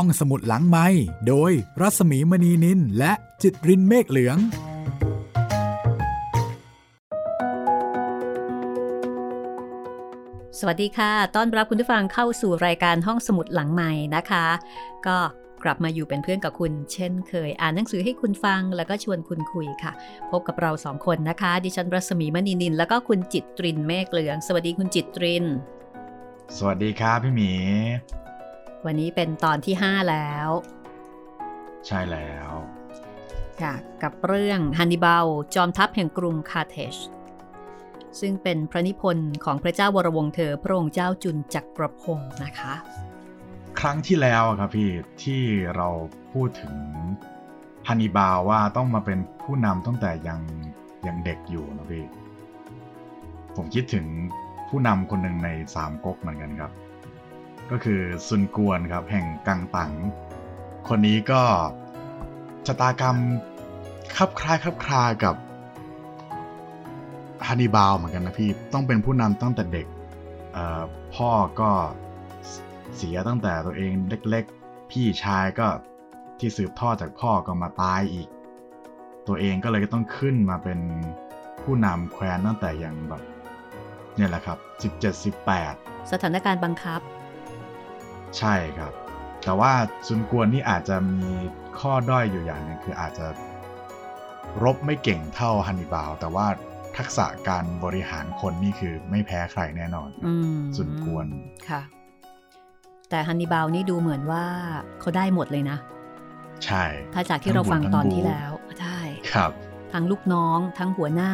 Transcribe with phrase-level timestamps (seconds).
[0.00, 0.86] ห้องสมุดหลังไม้
[1.28, 4.38] โดยรัสมีมณีนินและจิตรินเมฆเหลือง
[10.58, 14.46] สวัสดีค่ะ ต้อนรับคุณผู้ฟังเข้าสู่รายการห้องสมุดหลังใหม่นะคะ
[15.06, 15.16] ก็
[15.64, 19.92] กลับมาอยู่เป็นเพื่อนกับคุณ เช่นเคย อ่านหนังสือให้คุณฟังแล้วก็ชวนคุณคุยค่ะ
[20.30, 25.44] พบกับเราสองคนนะคะ ดิฉันรัศมีมณีนิน แล้วก็คุณจิตตรินเมฆเหลือง สวัสดีคุณจิตตริน
[26.56, 27.52] สวัสดีครับพี่หมี
[28.84, 30.48] วันนี้เป็นตอนที่ 5 แล้ว
[31.86, 32.50] ใช่แล้ว
[33.62, 36.96] ค่ะกับเรื่องฮันนิบาลจอมทัพแห่งกรุงคาเทช
[38.20, 42.74] ซึ่งเป็นพระนิพนธ์ของพระเจ้าวรวงเธอ พระองค์เจ้าจุนจักรพงศ์นะคะ
[43.80, 44.90] ครั้งที่แล้วครับพี่
[45.22, 45.42] ที่
[45.76, 45.88] เรา
[46.32, 46.74] พูดถึง
[47.88, 50.40] ฮันนิบาลว่าต้องมาเป็นผู้นำตั้งแต่ยัง
[51.06, 52.04] ยังเด็กอยู่นะพี่
[53.56, 54.06] ผมคิดถึง
[54.68, 56.72] ผู้นำคนหนึ่งในสามก๊กเหมือนกันครับ
[57.70, 59.92] ก็คือซุนกวนครับ แห่งกังตัง
[60.88, 61.42] คนนี้ก็
[62.66, 63.16] ชะตากรรม
[64.16, 65.36] คับคล้ายคับคลากับ
[67.46, 69.86] ฮันนิบาลเหมือนกันนะพี่ ต้องเป็นผู้นำตั้งแต่เด็ก
[71.14, 71.70] พ่อก็
[72.96, 75.66] เสียตั้งแต่ตัวเองเล็กๆ พี่ชายก็
[76.38, 78.28] ที่สืบทอดจากพ่อก็มาตายอีก
[79.28, 80.78] ตัวเองก็เลยต้องขึ้นมาเป็น
[81.62, 83.22] ผู้นำแคว้นตั้งแต่อย่างแบบ
[84.16, 84.58] เนี่ยแหละครับ
[85.34, 87.00] 17-18 สถานการณ์บังคับ
[88.38, 88.92] ใช่ครับ
[89.44, 89.72] แต่ว่า
[90.06, 91.32] ซุนกวนนี่อาจจะมี
[91.78, 93.26] ข้อด้อยอยู่อย่างหนึ่งคืออาจจะ
[94.62, 96.46] รบไม่เก่งเท่าฮันนิบาลแต่ว่า
[96.96, 100.10] ทักษะการบริหารคนนี่คือไม่แพ้ใครแน่นอน
[100.76, 101.26] ซุนกวน
[101.68, 101.82] ค่ะ
[103.10, 104.44] แต่ฮันนิบาลนี่ดูเหมือนว่า
[105.00, 105.78] เขาได้หมดเลยนะ
[106.64, 108.98] ใช่ ถ้าจากที่เราฟังตอนที่แล้วใช่
[109.32, 109.50] ครับ
[109.92, 111.32] ทั้งลูกน้อง ทั้งหัวหน้า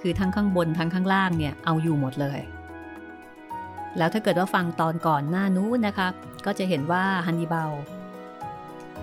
[0.00, 2.40] คือทั้งข้างบนทั้งข้างล่างเนี่ยเอาอยู่หมดเลย
[3.98, 6.08] แล้วถ้าเกิดว่าฟังตอนก่อนหน้านู้นนะคะ
[6.46, 7.72] ก็จะเห็นว่าฮันนิบาล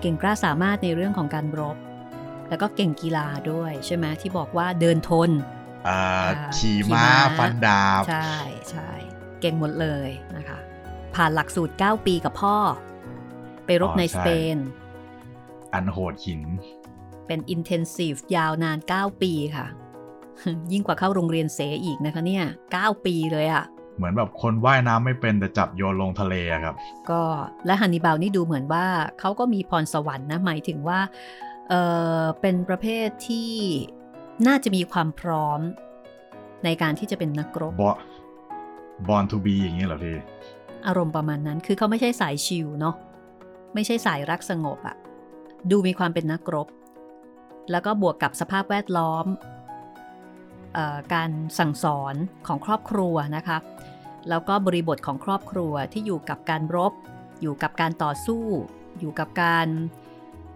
[0.00, 1.76] เก่งกล้าสามารถในเรื่องของการรบ
[2.48, 5.30] แล้วก็เก่งกีฬาด้วยใช่ไหมที่บอกว่าเดินทน
[6.56, 7.06] ขี่ม้า
[7.38, 8.32] ฟันดาบ ใช่
[8.70, 8.90] ใช่
[9.40, 10.58] เก่งหมดเลยนะคะ
[11.14, 12.56] ผ่านหลักสูตร 9 ปีกับพ่อ
[13.66, 14.56] ไปรบในสเปน
[15.74, 16.42] อันโหดหิน
[17.26, 19.66] เป็นอินเทนซีฟยาวนาน 9 ปีค่ะ
[20.72, 22.44] ยิ่งกว่าเข้าโรงเรียนเสอีกนะคะเนี่ย
[22.74, 23.64] 9 ปีเลยอะ
[24.00, 26.34] เหมือนแบบคนว่ายน้ำไม่เป็นแต่จับโยนลงทะเล
[26.64, 26.74] ครับ
[27.10, 27.20] ก็
[27.66, 28.86] และฮันนิบาลนี่ดูเหมือนว่า
[29.20, 31.00] เขาก็มีพรสวรรค์นะหมายถึงว่า
[31.68, 31.74] เอ
[32.20, 33.50] อเป็นประเภทที่
[34.46, 35.60] น่าจะมีความพร้อม
[36.64, 37.72] ในการที่จะเป็นนักรบ
[39.08, 40.16] บอลทูบีอย่างนี้เหรอพี่
[40.86, 42.94] อารมณ์ประมาณนั้นคือเขาไม่ใช่สายชิลเนาะ
[43.74, 44.96] ไม่ใช่สายรักสงบอะ
[45.70, 46.68] ดูมีความเป็นนักรบ
[47.70, 49.26] แล้วก็บวกกับสภาพแวดล้อม
[51.14, 52.14] การสั่งสอน
[52.46, 53.58] ของครอบครัวนะคะ
[54.28, 56.92] แล้วก็บริบทของครอบครัวที่อยู่กับการรบ
[57.40, 58.44] อยู่กับการต่อสู้
[58.98, 59.66] อยู่กับการ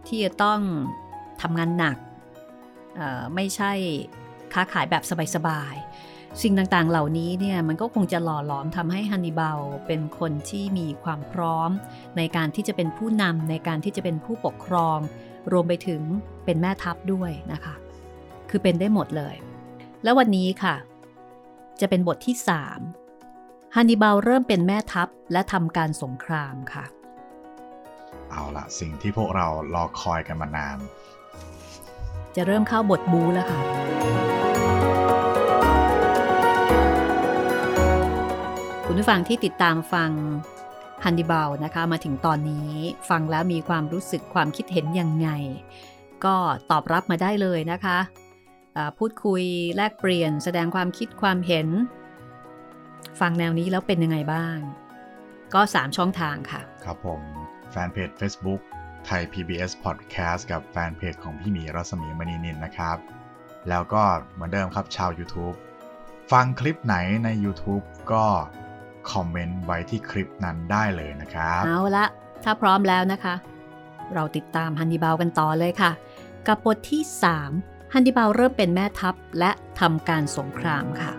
[0.08, 0.60] ที่จะต้อง
[1.42, 1.96] ทำงานหนัก
[3.34, 3.72] ไม่ใช่
[4.52, 5.02] ค้าขายแบบ
[5.34, 11.70] สบายๆ สิ่งต่างๆเหล่านี้เนี่ยมันก็คงจะหล่อหลอมทำให้ฮันนิบาลเป็นคนที่มีความพร้อม
[12.16, 14.98] ในการที่จะเป็นผู้นำในการที่จะเป็นผู้ปกครอง
[15.52, 16.02] รวมไปถึง
[16.44, 17.74] เป็นแม่ทัพด้วยนะคะ
[18.50, 19.34] คือเป็นได้หมดเลย
[20.04, 20.74] และวันนี้ค่ะ
[21.80, 22.36] จะเป็นบทที่
[23.06, 26.84] 3ฮันนิบาลเริ่มเป็นแม่ทัพและทำการสงครามค่ะ
[28.30, 30.78] เอาละสิ่งที่พวกเรารอคอยกันมานาน
[32.36, 33.60] จะเริ่มเข้าบทบูแล้วค่ะ
[38.86, 40.10] คุณผู้ฟังที่ติดตามฟัง
[41.04, 42.70] ฮันนิบาลนะคะมาถึงตอนนี้
[43.10, 45.28] ฟังแล้วมีความรู้สึกความคิดเห็นยังไง
[46.24, 46.36] ก็
[46.70, 47.98] ตอบรับมาได้เลยนะคะ
[48.98, 49.42] พูดคุย
[49.76, 51.68] แลกเปลี่ยน แสดงความคิดความเห็น
[53.20, 54.56] ฟังแนวนี้แล้วเป็นยังไงบ้าง
[55.54, 57.20] ก็ 3 ช่องทางค่ะ ครับผม
[57.70, 58.60] แฟนเพจ Facebook
[59.06, 62.96] ไทย PBS Podcast กับแฟนเพจของพี่หมีรัศมีมณีนินนะครับ
[63.68, 64.02] แล้วก็
[64.32, 65.56] เหมือนเดิมครับชาว YouTube
[66.32, 68.24] ฟังคลิปไหนใน YouTube ก็
[69.12, 72.06] คอมเมนต์ไว้ที่คลิปนั้นได้เลยนะครับ เอาละ
[72.44, 73.34] ถ้าพร้อมแล้วนะคะ
[74.14, 75.90] เราติดตามฮันนีบาลกันต่อเลยค่ะ
[76.46, 77.02] กับบทที่
[77.42, 79.50] 3 ฮันนิบาลเริ่มเป็นแม่ทัพและ
[79.80, 81.12] ทำการสงครามค่ะ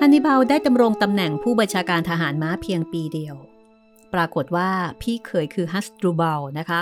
[0.00, 3.36] ฮันนิบาลได้ดำรงตำแหน่งผู้บัญชาการทหารม้าเพียงปีเดียว
[4.14, 4.70] ปรากฏว่า
[5.02, 6.80] พี่เขยคือฮัสตรูเบลนะคะ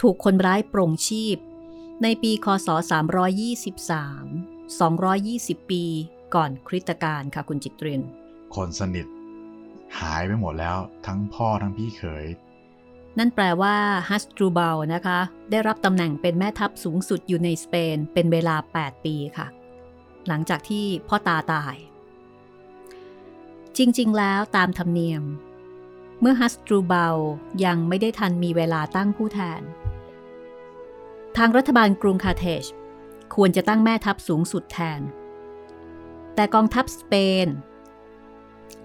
[0.00, 1.36] ถูกคนร้ายปรงชีพ
[2.02, 2.68] ในปีคศ
[3.98, 5.84] 323 220 ปี
[6.34, 8.02] ก่อนคริสตกาลค่ะคุณจิตเรียน
[8.54, 9.06] คนสนิท
[10.00, 12.26] หายไปหมดแล้วทั้งพ่อทั้งพี่เขย
[13.18, 13.76] นั่นแปลว่า
[14.08, 15.18] ฮัสตรูเบลนะคะ
[15.50, 19.46] ได้รับตำแหน่งเป็นแม่ทัพสูงสุดอยู่ในสเปน เป็นเวลา 8 ปีค่ะ
[20.28, 21.74] หลังจากที่พ่อตาตาย
[23.76, 25.22] จริง ๆ แล้วตามธรรมเนียม
[26.20, 27.16] เมื่อฮัสตรูเบล
[27.64, 29.60] ยังไม่ได้ทันมีเวลาตั้งผู้แทน
[31.36, 32.64] ทางรัฐบาลกรุงคาเทจ
[33.34, 35.00] ควรจะตั้งแม่ทัพสูงสุดแทน
[36.34, 37.14] แต่กองทัพสเป
[37.44, 37.46] น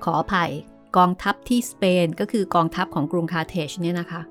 [0.03, 0.51] ขออภัย
[0.97, 4.21] กองทัพที่สเปนก็คือกองทัพของกรุงคาเทจเนี่ยนะคะ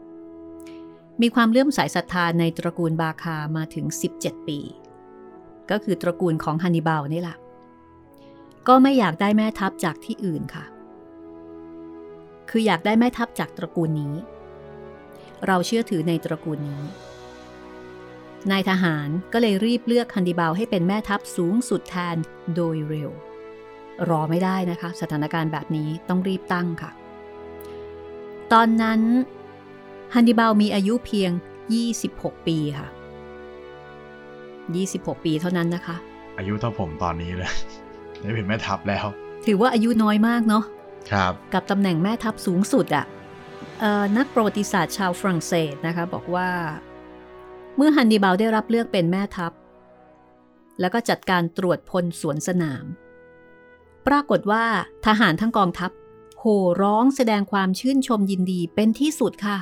[1.21, 3.87] มีความเลื่อมใสศรัทธาในตระกูลบาคามาถึง
[4.17, 4.59] 17 ปี
[5.71, 7.37] ก็คือตระกูลของฮันนิบาลนี่แหละ
[8.69, 10.65] ก็ไม่อยากได้แม่ทัพจากที่อื่นค่ะ
[12.57, 14.15] คืออยากได้แม่ทัพจากตระกูลนี้
[15.47, 16.83] เราเชื่อถือในตระกูลนี้
[18.51, 22.17] นายทหารก็เลยรีบเลือกฮันนิบาลให้เป็นแม่ทัพสูงสุดแทน
[22.55, 23.11] โดยเร็ว
[24.09, 26.91] รอไม่ได้นะคะ สถานการณ์แบบนี้ต้องรีบตั้งค่ะ
[28.53, 29.01] ตอนนั้น
[30.15, 31.31] ฮันนิบาลมีอายุเพียง
[31.89, 32.89] 26 ปีค่ะ
[34.47, 35.97] 26 ปีเท่านั้นนะคะ
[36.39, 37.53] อายุเท่าผมตอนนี้เลย
[38.21, 39.07] ได้เป็นแม่ทัพแล้ว
[39.47, 40.84] ถือว่าอายุน้อยมากเนาะครับ
[41.55, 43.07] กับตำแหน่งแม่ทัพสูงสุดอะ่ะ
[44.17, 46.51] นักประวัติศาสตร์ชาวฝรั่งเศสนะคะบอกว่า
[47.77, 49.53] เมื่อฮันนิบาลได้รับเลือกเป็นแม่ทัพ
[50.81, 52.85] แล้วก็จัดการตรวจพลสวนสนาม
[54.07, 54.65] ปรากฏว่า
[55.07, 55.91] ทหารทั้งกองทัพ
[56.39, 59.59] โห่ร้องแสดงความชื่นชมยินดีเป็นที่สุดค่ะ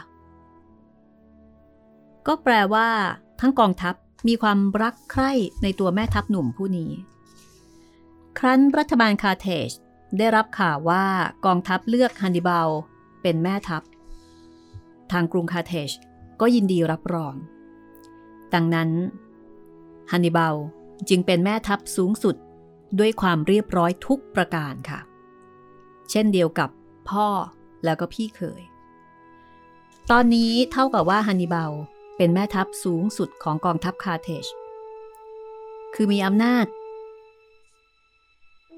[2.26, 2.88] ก็แปลว่า
[3.40, 3.94] ทั้งกองทัพ
[4.28, 6.90] มีความรักใคร่ในตัวแม่ทัพหนุ่มผู้นี้
[8.38, 9.70] ครั้นรัฐบาลคาเทจ
[10.18, 11.04] ได้รับข่าวว่า
[11.46, 12.68] กองทัพเลือกฮันนิบาล
[13.22, 13.82] เป็นแม่ทัพ
[15.12, 15.90] ทางกรุงคาเทจ
[16.40, 17.34] ก็ยินดีรับรอง
[18.54, 18.90] ดังนั้น
[20.10, 20.54] ฮันนิบาล
[21.08, 22.36] จึงเป็นแม่ทัพสูงสุด
[22.98, 25.00] ด้วยความเรียบร้อยทุกประการค่ะ
[26.10, 26.70] เช่นเดียวกับ
[27.10, 27.28] พ่อ
[27.84, 28.62] แล้วก็พี่เคย
[30.10, 31.72] ตอนนี้เท่ากับว่าฮันนิบาล
[32.16, 34.46] เป็นแม่ทัพสูงสุดของกองทัพคาร์เธจ
[35.94, 36.66] คือมีอำนาจ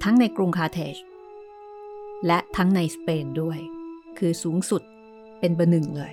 [0.03, 0.97] ทั้งในกรุงคาร์เธจ
[2.27, 3.59] และทั้งในสเปนด้วย
[4.19, 4.83] คือสูงสุด
[5.39, 6.13] เป็นเบอร์หนึ่งเลย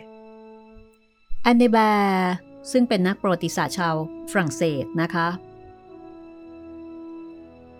[1.45, 2.31] อันเดแบร์
[2.71, 3.95] ซึ่งเป็นนักประวัติศาสตร์ชาว
[4.31, 5.27] ฝรั่งเศสนะคะ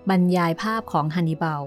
[0.10, 1.64] บรรยายภาพของฮันนิบาล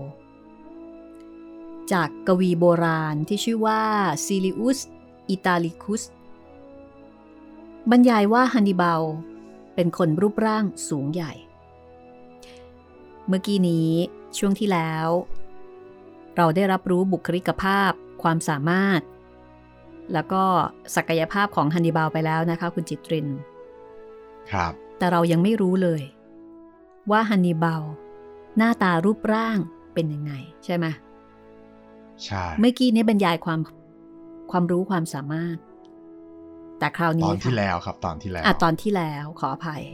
[1.93, 3.82] จากกวีโบราณที่ชื่อว่า
[4.25, 4.78] ซิลิอุส
[5.31, 6.02] อิตาลิคุส
[7.90, 9.02] บรรยายว่าฮันนิบาล
[9.75, 11.32] เป็นคนรูปร่างสูงใหญ่
[13.28, 13.90] เมื่อกี้นี้
[14.38, 15.08] ช่วงที่แล้ว
[16.37, 17.93] เราได้รับรู้บุคลิกภาพ
[18.23, 19.01] ความสามารถ
[20.13, 20.43] แล้วก็
[20.97, 23.29] ศักยภาพของฮันนิบาลไปแล้วนะคะคุณจิตริน
[24.53, 26.03] ครับ แต่เรายังไม่รู้เลย
[27.11, 27.83] ว่าฮันนิบาล
[28.57, 29.59] หน้าตารูปร่าง
[29.95, 30.33] เป็นยังไง
[30.65, 30.87] ใช่ไหม
[32.25, 33.61] ใช่ เมื่อกี้นี้บรรยายความ
[34.51, 35.57] ความรู้ความสามารถ
[36.79, 39.85] แต่คราวนี้ตอนที่แล้วครับตอนที่แล้วอะตอนที่แล้วขออภัย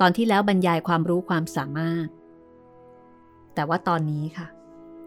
[0.00, 2.06] ตอนที่แล้วบรรยายความรู้ความสามารถ
[3.54, 4.46] แต่ว่าตอนนี้ค่ะ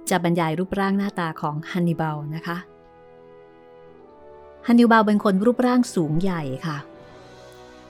[0.10, 2.58] จะบรรยายรูปร่างหน้าตาของฮันนิบาลนะคะ
[4.68, 6.78] ฮันนิบาลเป็นคนรูปร่างสูงใหญ่ค่ะ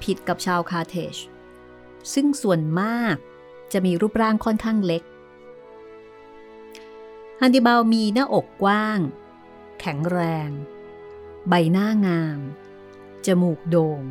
[0.03, 1.15] ผิดกับชาวคาเทจ
[2.13, 3.15] ซึ่งส่วนมาก
[3.73, 5.03] จะมีรูปร่างค่อนข้างเล็ก
[7.41, 8.99] ฮันดิบาลมีหน้าอกกว้าง
[9.79, 10.49] แข็งแรง
[11.49, 12.39] ใบหน้างาม
[13.25, 14.01] จมูกโดง่ง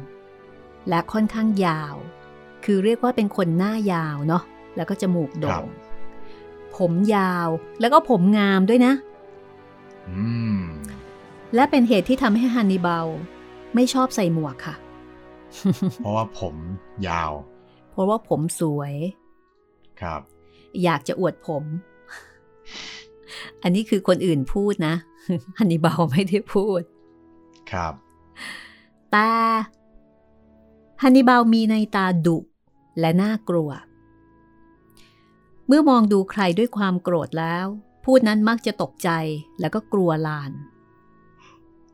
[0.89, 1.95] และค่อนข้างยาว
[2.65, 4.43] คือเรียกว่าเป็นคนหน้ายาวเนาะ
[4.77, 5.67] แล้วก็จมูกโดง่ง
[6.77, 7.49] ผมยาว
[7.81, 8.93] แล้วก็ผมงามด้วยนะ
[11.55, 13.07] และเป็นเหตุที่ทำให้ฮันนิบาล
[13.75, 14.75] ไม่ชอบใส่หมวกค่ะ
[15.99, 16.55] เพราะว่าผม
[17.09, 17.33] ยาว
[17.91, 18.95] เพราะว่าผมสวย
[20.01, 20.21] ครับ
[20.85, 21.65] อยากจะอวดผม
[23.63, 24.95] อันนี้คือคนอื่นพูดนะ
[25.59, 26.83] ฮันนิบาลไม่ได้พูด
[27.73, 27.95] ครับ
[29.13, 29.29] แต่
[31.03, 32.39] ฮันนิบาลมีในตาดุ
[33.01, 33.71] และน่ากลัว
[35.67, 37.67] เมื่อมองดูใครด้วยความโกรธแล้ว
[38.05, 39.11] พูดนั้นมักจะตกใจ
[39.61, 40.51] แล้วก็กลัวลาน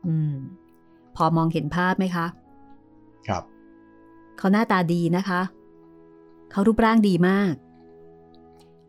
[0.07, 0.35] อืม
[1.15, 2.25] พอมองเห็นภาพไหมคะ
[3.27, 3.43] ครับ
[4.37, 5.41] เขาหน้าตาดีนะคะ
[6.51, 7.53] เขารูปร่างดีมาก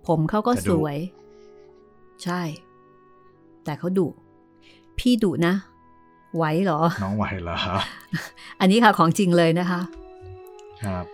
[0.06, 0.96] ผมเขาก็สวย
[2.24, 2.40] ใช่
[3.64, 4.08] แต่เขาดุ
[4.98, 5.54] พี่ดุนะ
[6.36, 7.56] ไหวเหรอ น้องไหวเหรอ
[8.60, 9.80] อันนี้ค่ะของจริงเลยนะคะ
[10.82, 11.04] ครับ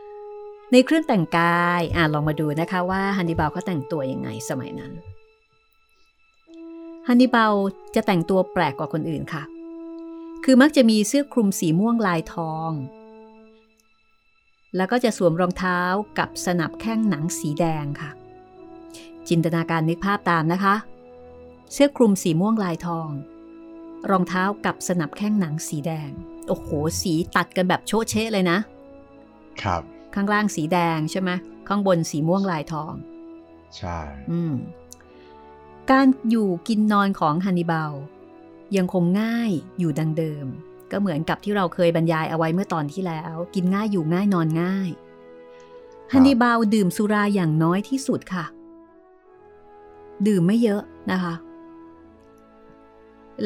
[0.72, 4.92] ในเครื่องแต่งกายอ่าลองมาดูนะคะว่าฮันนิบาลเขาแต่งตัวยังไงสมัยนั้น
[7.06, 7.54] ฮันนิบาล
[7.94, 9.42] จะแต่งตัวแปลกกว่าคนอื่นค่ะ
[10.44, 12.70] คือมักจะมีเสื้อคลุมสีม่วงลายทอง
[14.76, 15.80] แล้วก็จะสวมรองเท้า
[16.18, 18.10] กับสนับแข้งหนังสีแดงค่ะ
[19.28, 20.74] จินตนาการนึกภาพตามนะคะ
[21.72, 23.08] เสื้อคลุมสีม่วงลายทอง
[24.10, 26.10] รองเท้ากับสนับแข้งหนังสีแดง
[26.48, 26.68] โอ้โห
[27.02, 28.58] สีตัดกันแบบโชเชะเลยนะ
[29.62, 29.82] ครับ
[30.18, 31.30] ข้างล่างสีแดงใช่ไหม
[31.68, 32.92] ข้างบนสีม่วงลายทอง
[33.76, 33.98] ใช่
[34.30, 34.54] อืม
[35.90, 37.92] การอยู่กินนอนของฮันนิบาล
[38.76, 40.46] ยังคงง่ายอยู่ดังเดิม
[40.90, 44.90] ก็เหมือนกับที่เราเคยบรรยายเอาไว้เมื่อตอนที่แล้ว กินง่ายอยู่ง่ายนอนง่าย
[46.12, 48.44] ฮันนิบาลดื่มสุราอย่างน้อยที่สุดค่ะ
[50.26, 51.34] ดื่มไม่เยอะนะคะ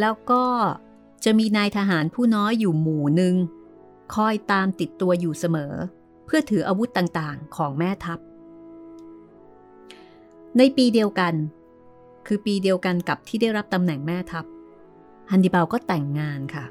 [0.00, 0.44] แล้วก็
[1.24, 3.34] จะมีนายทหารผู้น้อยอยู่หมู่หนึ่ง
[4.14, 8.18] คอยตามติดตัวอยู่เสมอเพื่อถืออาวุธต่างๆ ของแม่ทัพ
[10.58, 11.34] ในปีเดียวกัน
[12.26, 14.44] คือปีเดียวกันกับที่ได้รับตำแหน่งแม่ทัพ
[15.30, 16.66] ฮันดิบาลก็แต่งงานค่ะ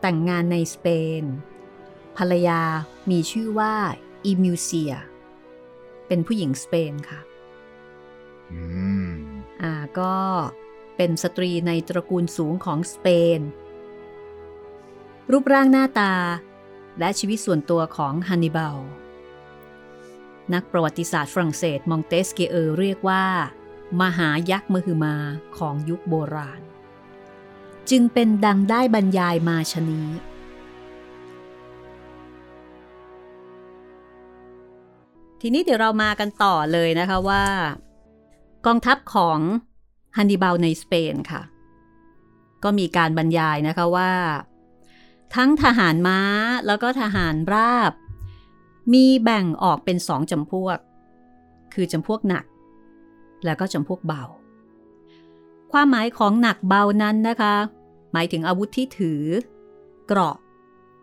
[0.00, 0.86] แต่งงานในสเป
[1.22, 1.24] น
[2.16, 2.60] ภรรยา
[3.10, 3.74] มีชื่อว่า
[4.24, 4.94] อิมิวเซีย
[6.06, 7.20] เป็นผู้หญิงสเปนค่ะ
[8.52, 8.60] อื
[9.06, 9.08] ม
[9.62, 10.16] อ่าก็
[10.96, 13.06] เป็นสตรีในตระกูลสูงของสเป
[13.38, 13.40] น
[15.30, 16.14] รูปร่างหน้าตา
[16.98, 18.78] และชีวิตส่วนตัวของฮันนิบาล
[20.54, 23.24] นักประวัติศาสตร์ฝรั่งเศสมองเตสเกเออร์เรียกว่า
[24.00, 25.16] มหายักษ์มหึมา
[25.58, 26.60] ของยุคโบราณ
[27.90, 30.08] จึงเป็นดังได้บรรยายมาฉะนี้
[35.40, 37.44] ทีนี้เดี๋ยวเรามากันต่อเลยนะคะว่า
[38.66, 39.38] กองทัพของ
[40.16, 41.42] ฮันนิบาลในสเปนค่ะ
[42.64, 44.10] ก็มีการบรรยายนะคะว่า
[45.34, 46.20] ทั้งทหารม้า
[46.66, 47.92] แล้วก็ทหารราบ
[48.92, 50.78] มีแบ่งออกเป็นสองจำพวก
[51.74, 52.44] คือจำพวกหนัก
[53.44, 54.24] แล้วก็จำพวกเบา
[55.72, 57.54] ความหมายของหนักเบานั้นนะคะ
[58.12, 59.22] หมายถึงอาวุธที่ถือ
[60.06, 60.36] เกราะ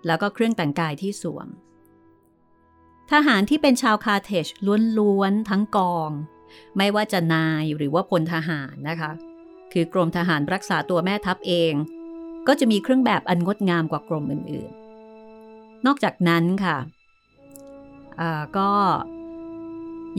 [0.08, 1.48] แล้วก็เครื่องแต่งกายที่สวม
[3.12, 4.48] ทหารที่เป็นชาวคาเทจ
[4.98, 6.10] ล้วนๆทั้งกอง
[6.78, 9.12] ไม่ว่าจะนายหรือว่าพลทหารนะคะ
[9.74, 11.74] คือกรมทหารรักษาตัวแม่ทัพเอง
[12.48, 16.78] ก็จะมีเครื่องแบบอันงดงามกว่ากรมอื่นๆ นอกจากนั้นค่ะ
[18.58, 18.72] ก็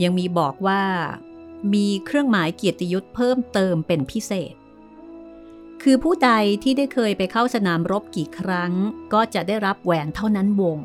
[0.03, 0.81] ยังมีบอกว่า
[1.73, 4.55] มีเครื่องหมายเกียรติยศเพิ่มเติมเป็นพิเศษ
[5.83, 6.31] คือผู้ใด
[6.63, 8.71] ที่ได้เคยไปเข้าสนามรบกี่ครั้ง
[9.13, 10.79] ก็จะได้รับแหวนเท่านั้นวง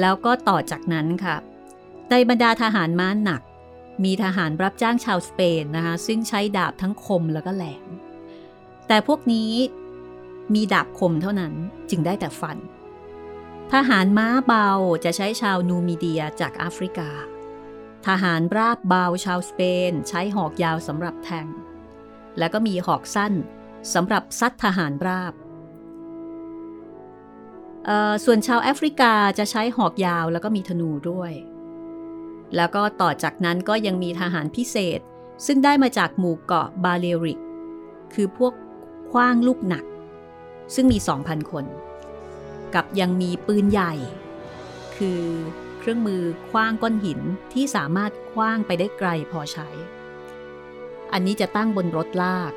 [0.00, 1.36] แล้วก็ต่อจากนั้นค่ะ
[2.10, 3.42] ในบรรดาทหารม้าหนัก
[4.04, 7.86] มีทหารรับจ้างชาวสเปนนะคะ ซึ่งใช้ดาบทั้งคมแล้วก็แหลม
[8.92, 9.52] แต่พวกนี้
[10.54, 11.52] มีดาบคมเท่านั้น
[11.90, 12.58] จึงได้แต่ฟัน
[13.72, 14.68] ทหารม้าเบา
[15.04, 17.10] จะใช้ชาวนูมิเดียจากแอฟริกา
[18.06, 21.46] ทหารราบเบาชาวสเปน ใช้หอกยาวสำหรับแทง
[22.38, 23.32] แล้วก็มีหอกสั้น
[23.94, 25.34] สำหรับซัดทหารราบ
[28.24, 31.32] ส่วนชาวแอฟริกาจะใช้หอกยาวแล้วก็มีธนูด้วย
[32.56, 35.00] แล้วก็ต่อจากนั้นก็ยังมีทหารพิเศษ
[35.46, 37.40] ซึ่งได้มาจากหมู่เกาะบาเลริก
[38.14, 38.54] คือพวก
[39.10, 39.84] คว้างลูกหนัก
[40.74, 41.64] ซึ่งมี 2,000 คน
[42.74, 43.92] กับยังมีปืนใหญ่
[44.96, 45.22] คือ
[45.78, 47.20] เครื่องมือคว้างก้อนหิน
[47.52, 49.68] ที่สามารถคว้างไปได้ไกลพอใช้
[51.12, 52.52] อันนี้จะตั้งบนรถลาก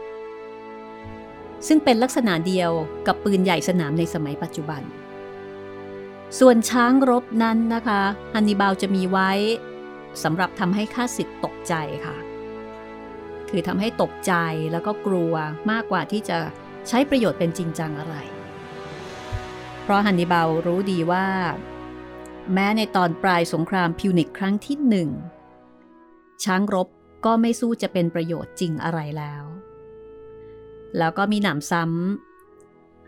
[1.68, 2.72] ซึ่งเป็นลักษณะเดียว
[3.08, 4.82] กับปืนใหญ่สนามในสมัยปัจจุบัน
[6.40, 8.02] ส่วนช้างรบนั้นนะคะ
[8.34, 9.32] ฮันนิบาลจะมีไว้
[10.24, 11.74] สำหรับทำให้ข้าศึกตกใจ
[12.06, 12.18] ค่ะ
[13.56, 14.34] คือทำให้ตกใจ
[14.72, 15.34] แล้วก็กลัว
[15.72, 16.38] มากกว่าที่จะ
[16.88, 18.16] ใช้ประโยชน์เป็นจริงจังอะไร
[19.82, 21.26] เพราะฮันนิบาลรู้ดีว่า
[22.54, 25.10] แม้ในตอนปลายสงครามพิวนิกครั้งที่หนึ่ง
[26.44, 26.88] ช้างรบ
[27.26, 29.44] ก็ไม่สู้จะเป็นประโยชน์จริงอะไรแล้ว
[30.98, 31.84] แล้วก็มีหนำซ้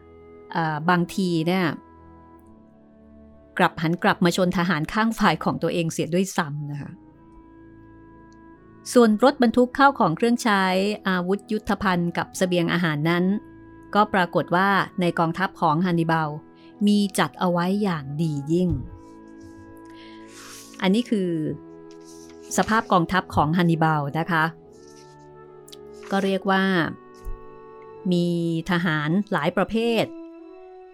[0.02, 1.66] ำบางทีเนี่ย
[3.58, 6.92] กลับหันกลับมาชนทหารข้างฝ่ายของตัวเองเสียด้วยซ้ำนะคะ
[8.94, 10.64] ส่วนรถบรรทุกเข้าของเครื่องใช้
[11.10, 13.26] อาวุธยุทธภัณฑ์กับสเสบียงอาหารนั้น
[13.96, 14.70] ก็ปรากฏว่า
[15.02, 16.30] ในกองทัพของฮันนิบาล
[16.88, 18.70] มีจัดเอาไว้อย่างดียิ่ง
[20.82, 21.30] อันนี้คือ
[22.58, 24.44] สภาพกองทัพของฮันนิบาลนะคะ
[26.12, 26.64] ก็เรียกว่า
[28.12, 28.28] มี
[28.72, 30.06] ทหารหลายประเภท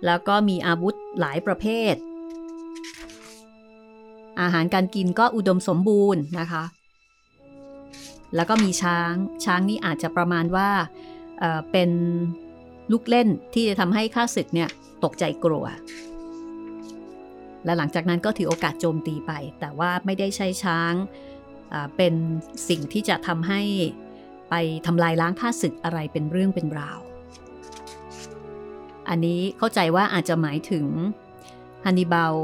[0.05, 1.93] แล้วก็มีอาวุธหลายประเภท
[4.41, 6.63] อาหารการกินก็อุดมสมบูรณ์นะคะ
[8.35, 9.13] แล้วก็มีช้าง
[9.45, 10.69] ช้างนี่อาจจะประมาณว่า
[11.39, 11.89] เเป็น
[12.91, 14.69] ลูกเล่นที่จะทำให้ข้าศึกเนี่ย
[15.03, 15.65] ตกใจกลัว
[17.65, 20.93] และหลังจากนั้นก็ถือโอกาสโจมตีไป แต่ว่าไม่ได้ใช้ช้าง
[21.97, 22.13] เป็น
[22.69, 23.61] สิ่งที่จะทำให้
[24.49, 24.53] ไป
[24.85, 26.99] ทำลายล้างข้าศึกอะไรเป็นเรื่องเป็นราว
[29.09, 30.85] อันนี้เข้าใจว่าอาจจะหมายถึง
[31.85, 32.35] ฮันนิบาล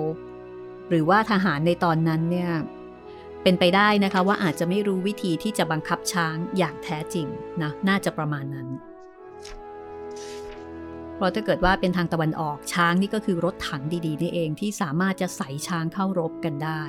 [0.89, 2.51] หรือว่าทหารในตอนนั้นเนี่ย
[3.47, 7.27] เป็นไปได้นะคะว่าอาจจะไม่รู้วิธีที่จะบังคับช้างอย่างแท้จริง
[7.61, 8.67] นะน่าจะประมาณนั้น
[11.15, 16.83] เพราะถ้าเกิดว่าเป็นทางตะวันออกช้างนี่ก็คือรถถังดีๆนี่เองที่สามารถจะใส่ช้างเข้ารบกันได้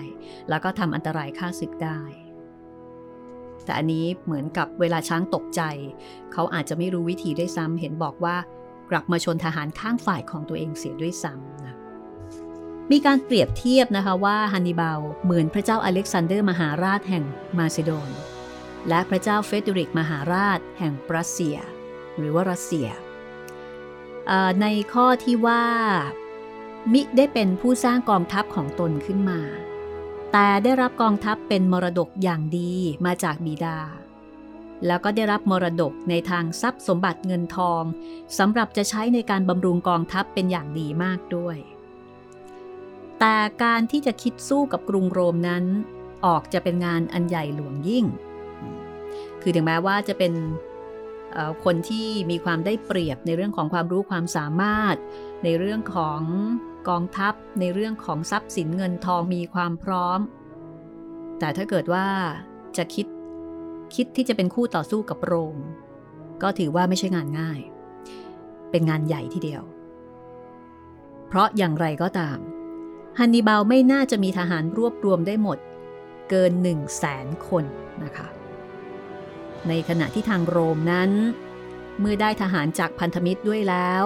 [0.49, 2.01] แล้วก็ทำอันตรายฆ่าศึกได้
[3.65, 5.63] แต่อันนี้เหมือนกับเวลาช้างตกใจ
[6.33, 8.37] เขาอาจจะไม่รู้วิธีด้วยซ้ำเห็นบอกว่า
[8.91, 11.78] กลับมาชนทหารข้างฝ่ายของตัวเองเสียด้วยซ้ำนะ
[12.91, 17.25] มีการเปรียบเทียบนะคะว่าฮันนิบาลเหมือนพระเจ้าอเล็กซานเดอร์มหาราชแห่ง
[17.59, 18.11] มาซิโดน
[18.89, 21.57] และพระเจ้าเฟรเดอริกมหาราชแห่งปรัสเซีย
[22.19, 22.89] หรือว่าปรัสเซีย
[24.61, 25.65] ในข้อที่ว่า
[26.93, 29.41] มิได้เป็นผู้สร้างกองทัพของตนขึ้นมา
[30.33, 32.73] แต่ได้รับกองทัพเป็นมรดกอย่างดี
[33.07, 33.79] มาจากบิดา
[34.87, 37.83] แล้วก็ได้รับมรดกในทางทรัพย์สมบัติเงินทอง
[38.39, 41.59] สำหรับจะใช้ในการบำรุงกองทัพเป็นอย่างดีมากด้วย
[43.21, 45.65] แต่การที่จะคิดสู้กับกรุงโรมนั้น
[46.27, 48.05] ออกจะเป็นงานอันใหญ่หลวงยิ่ง
[49.43, 50.33] คือถึงแม้ว่าจะเป็น
[51.65, 54.97] คนที่มีความได้เปรียบในเรื่องของความรู้ความสามารถ
[55.45, 56.23] ในเรื่องของ
[56.89, 60.19] กองทัพ ในเรื่องของทรัพย์สินเงินทองมีความพร้อม
[61.39, 62.07] แต่ถ้าเกิดว่า
[62.77, 63.07] จะคิด
[63.95, 65.59] คิดที่จะเป็นคู่ต่อสู้กับโรม
[66.43, 67.61] ก็ถือว่าไม่ใช่งานง่าย
[68.71, 69.63] เป็นงานใหญ่ทีเดียว
[71.29, 72.39] เพราะอย่างไรก็ตาม
[73.21, 75.59] ฮันนิบาลไม่น่าจะมีทหารรวบรวมได้หมด
[76.31, 77.65] เกิน1 0 0 0 0แสนคน
[78.05, 78.27] นะคะ
[79.69, 81.11] ในขณะที่ทางโรมนั้น
[82.01, 84.03] เมื่อได้ทหารจากพันธมิตรด้วยแล้ว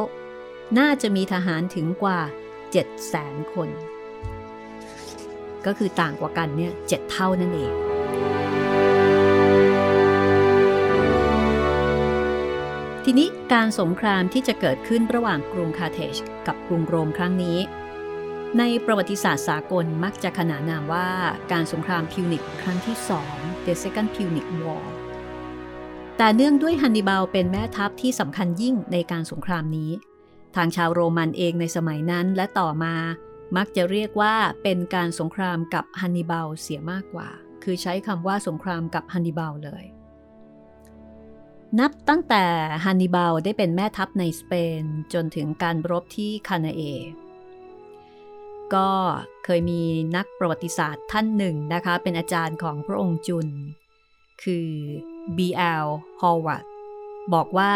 [0.78, 3.68] น่าจะมีทหารถึงกว่า 7 0 0 0 0 0คน
[5.66, 7.72] ก็คือต่างกว่ากันเนี่ยเเท่านั่นเอง
[13.04, 16.14] ทีนี้การสงครามที่จะเกิดขึ้นระหว่างกรุงคาเทจ
[16.46, 17.58] กับกรุงโรมครั้งนี้
[18.58, 21.08] ในประวัติศาสตร์สากลมักจะขนานนามว่า
[21.52, 24.84] การสงครามพิวนิกครั้งที่สอง The Second Punic War
[26.16, 29.90] แต่เนื่องด้วยฮันนิบาลเป็นแม่ทัพที่สำคัญยิ่งในการสงครามนี้
[30.56, 32.94] ทางชาวโรมันเองในสมัยนั้นและต่อมา
[33.56, 37.28] มักจะเรียกว่าเป็นการสงครามกับฮันนิบาลเสียมากกว่า
[37.62, 39.84] คือใช้คำว่าสงครามกับฮันนิบาลเลย
[41.78, 42.44] นับตั้งแต่
[42.84, 46.82] ฮันนิบาลได้เป็นแม่ทัพในสเปนจนถึงการรบที่คานาเอ
[48.74, 48.88] ก็
[49.44, 49.82] เคยมี
[50.16, 53.48] นักประวัติศาสตร์ท่านหนึ่งนะคะ เป็นอาจารย์ของพระองค์จุน
[54.42, 54.70] คือ
[55.36, 55.86] B.L.
[56.20, 56.64] Howard
[57.34, 57.74] บอกว่า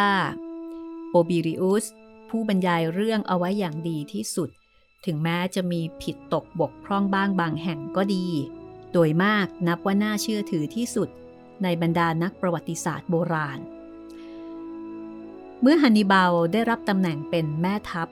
[1.09, 1.85] โปบิริอุส
[2.31, 4.51] ผู้บรรยายเรื่องเอาไว้อย่างดีที่สุด
[5.07, 8.27] ถึงแม้จะมีผิดตกบกพร่องบ้างบางแห่งก็ดี
[8.93, 11.09] โดยมากนับว่าน่าเชื่อถือที่สุด
[11.63, 13.59] ในบรรดานักประวัติศาสตร์โบราณ
[15.61, 18.09] เมื่อฮันนิบาลได้รับตำแหน่งเป็นแม่ทัพ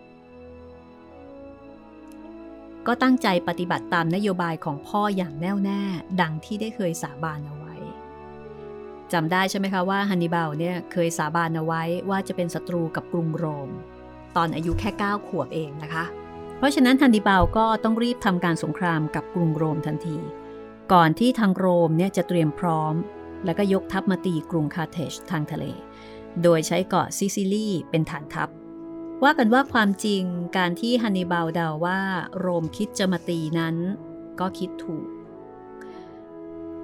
[2.87, 5.83] ก็ตั้งใจปฏิบัติตามนโยบายของพ่ออย่างแน่วแน่
[6.21, 7.75] ดังที่ได้เคยสาบานเอาไว้
[9.13, 13.71] จำได้ใช่ไหมคะว่าฮันนิบาลเนี่ยเคยสาบานเอาไว้ว่าจะเป็นศัตรูกับกรุงโรม
[14.37, 16.05] ตอนอายุแค่ 9 ขวบเองนะคะ
[16.59, 20.17] เพราะฉะนั้นฮันนิบาลก็ต้องรีบทำการสงครามกับกรุงโรมทันที
[20.93, 22.95] ก่อนที่ทางโรมเนี่ยจะเตรียมพร้อม
[23.45, 25.65] แล้วก็ยกทัพมาตีกรุงคาเทจทางทะเล
[26.43, 28.49] โดยใช้เกาะซิซิลีเป็นฐานทัพ
[29.25, 30.23] ว่ากันว่าความจริง
[30.57, 32.01] การที่ฮันนิบาลเดาว่า
[32.39, 33.77] โรมคิดจะมาตีนั้น
[34.41, 35.07] ก็คิดถูก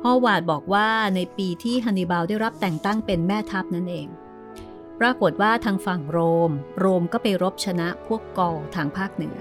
[0.02, 4.08] ฮอวาดบอกว่าในปีที่ฮันนิบาลได้รับแต่งตั้งเป็นแม่ทัพนั่นเอง
[5.00, 9.38] ปรากฏว่าทางฝั่งโรม โรมก็ไปรบชนะพวกกอลทางภาคเหนือ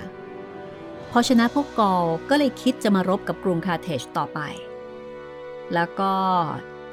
[1.12, 4.40] พอชนะพวกกอลก็เลยคิดจะมารบกับกรุงคาเทจต่อไป
[5.74, 6.14] แล้วก็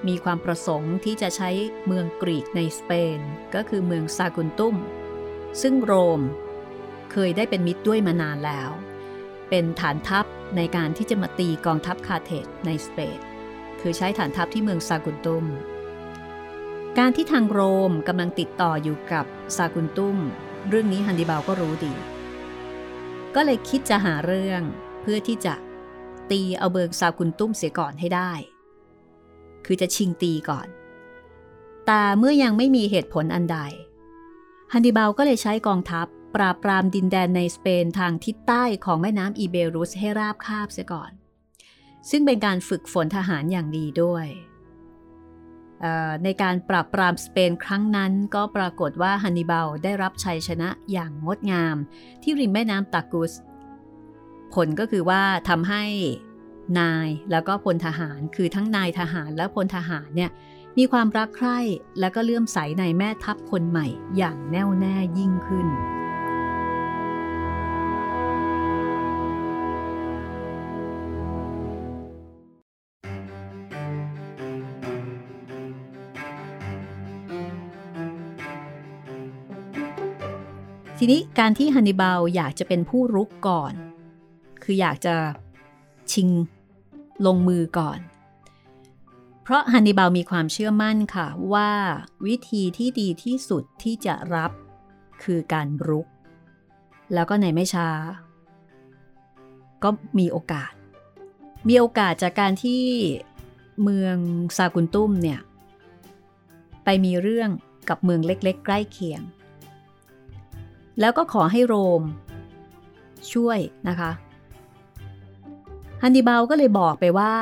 [0.08, 1.50] มีความประสงค์ที่จะใช้
[1.86, 3.20] เมืองกรีกในสเปน
[3.54, 4.76] ก็คือเมืองซากุนตุ้ม
[5.62, 6.20] ซึ่งโรม
[7.12, 8.70] เคยได้เป็นมิตรด้วยมานานแล้ว
[9.50, 13.18] เป็นฐานทัพในการที่จะมาตีกองทัพคาเทสในสเปน
[13.80, 15.44] คือใช้ฐานทัพที่เมืองซากุนตุม
[16.98, 19.24] การที่ทางโรมกำลังติดต่ออยู่กับ
[19.56, 20.18] ซากุนตุม
[20.68, 21.94] เรื่องนี้ฮันดิบาลก็รู้ดี
[23.34, 24.62] ก็เลยคิดจะหาเรื่อง
[25.02, 25.54] เพื่อที่จะ
[26.30, 28.32] ตีเอาเบิงซากุนตุ้มเสียก่อนให้ได้
[29.66, 30.68] คือจะชิงตีก่อน
[31.86, 33.58] แต่เมื่อยังไม่มีเหตุผลอันใด
[34.72, 41.10] ฮันนิบาลก็เลยใช้กองทัพ ปราบปรามดินแดนในสเปนทางทิศใต้ของแม่น้ำอีเบรุสให้ราบคาบเสียก่อน
[42.10, 44.26] ซึ่งเป็นการฝึกฝนทหารอย่างดีด้วย
[46.24, 51.76] ในการปราบปรามสเปนครั้งนั้นก็ปรากฏว่าฮันนิบาลได้รับชัยชนะอย่างงดงาม
[52.22, 53.32] ที่ริมแม่น้ำตากุส
[54.54, 55.84] ผลก็คือว่าทำให้
[56.80, 60.30] นายแล้วก็พลทหารคือทั้งนายทหารและพลทหารเนี่ย
[60.80, 61.58] มีความรักใคร่
[62.00, 63.86] และก็เลื่อมใสในแม่ทัพคนใหม่
[64.16, 65.68] อย่างแน่วแน่ยิ่งขึ้น
[80.98, 83.72] ทีนี้การที่ฮันนิบาลอยากจะเป็นผู้รุกก่อน
[84.62, 85.14] คืออยากจะ
[86.12, 86.28] ชิง
[87.26, 87.98] ลงมือก่อน
[89.46, 91.70] เพราะฮันนิบาลมีความเชื่อมั่นค่ะว่า
[92.26, 94.50] วิธีที่ดีที่สุดที่จะรับ
[95.22, 96.06] คือการรุก
[97.14, 97.88] แล้วก็ในไม่ช้า
[99.82, 100.72] ก็มีโอกาส
[101.68, 102.82] มีโอกาสจากการที่
[103.82, 104.16] เมือง
[104.56, 105.40] ซากุนตุ้มเนี่ย
[106.84, 107.50] ไปมีเรื่อง
[107.88, 109.22] กับเมืองเล็กๆ ใกล้เคียง
[111.00, 112.02] แล้วก็ขอให้โรม
[113.32, 114.10] ช่วยนะคะ
[116.02, 117.34] ฮันนิบาลก็เลยบอกไปว่า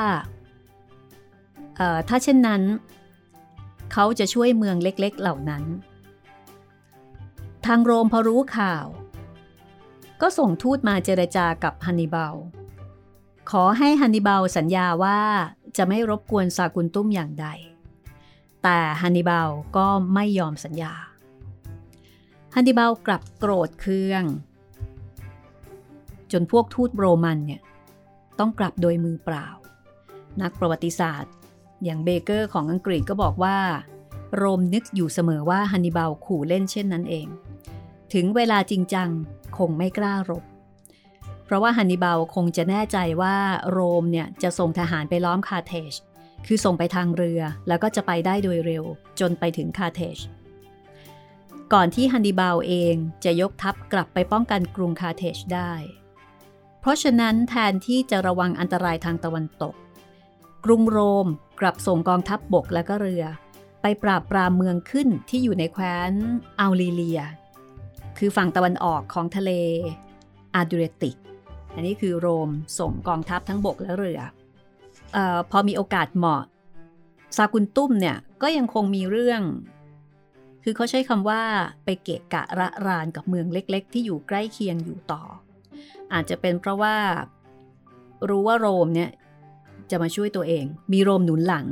[2.07, 2.61] ถ้าเช่นนั้น
[3.93, 5.63] เขาจะช่วยเมืองเล็กๆเหล่านั้น
[7.65, 8.85] ทางโรมพอรู้ข่าว
[10.21, 12.35] ก็ส่งทูตมาเจรจากับฮันนิบาล
[13.51, 15.19] ขอให้ฮันนิบาลสัญญาว่า
[15.77, 17.47] จะไม่รบกวนซากุนตุ้มอย่างใด
[18.63, 20.93] แต่ฮันนิบาลก็ไม่ยอมสัญญา
[22.55, 24.23] ฮันนิบาลกลับโกรธเคือง
[26.31, 27.61] จนพวกทูตโรมันเนี่ย
[28.39, 29.47] ต้องกลับโดยมือเปล่า
[30.41, 31.33] นักประวัติศาสตร์
[31.83, 33.57] อย่างเบเกอร์ของอังกฤษก็บอกว่า
[34.35, 37.27] โรมนึกอยู่เสมอว่าฮันนิบาลขู่เล่นเช่นนั้นเอง
[38.13, 39.09] ถึงเวลาจริงจัง
[39.57, 40.43] คงไม่กล้ารบ
[41.45, 43.35] เพราะว่าฮันนิบาลคงจะแน่ใจว่า
[43.71, 45.93] โรมเนี่ยจะส่งทหารไปล้อมคาเทจ
[46.45, 48.83] คือส่งไปทางเรือแล้วก็จะไปได้โดยเร็ว
[49.19, 50.17] จนไปถึงคาเทจ
[51.73, 55.73] ก่อนที่ฮันนิบาลเองจะยกทัพกลับไปป้องกันกรุงคาเทจได้
[56.79, 59.75] เพราะฉะนั้นแทนที่จะระวังอันตรายทางตะวันตก
[60.65, 61.27] กรุงโรม
[61.59, 63.23] กลับส่งกองทัพบบกและก็เรือ
[63.81, 66.11] ไปปราบปรามเมืองขึ้นที่อยู่ในแคว้น
[66.59, 67.21] อัลลีเลีย
[68.17, 69.51] คือฝั่งตะวันออกของทะเล
[70.55, 71.15] อาดูเรติก
[71.73, 74.19] อันนี้คือโรมส่งกองทัพทั้งบกและเรือ
[75.15, 75.17] อ
[75.51, 76.43] พอมีโอกาสเหมาะ
[77.37, 79.41] ซากุนตุ้มเนี่ยก็ยังคงมีเรื่อง
[80.63, 81.41] คือเขาใช้คำว่า
[81.85, 85.23] ไปเกะกะระรานกับเมืองเล็ก ๆ ที่อยู่ใกล้เคียงอยู่ต่อ
[86.13, 86.95] อาจจะเป็นเพราะว่า
[88.29, 89.09] รู้ว่าโรมเนี่ย
[89.89, 91.65] จะมาช่วยตัวเอง มีโรมหนุนหลัง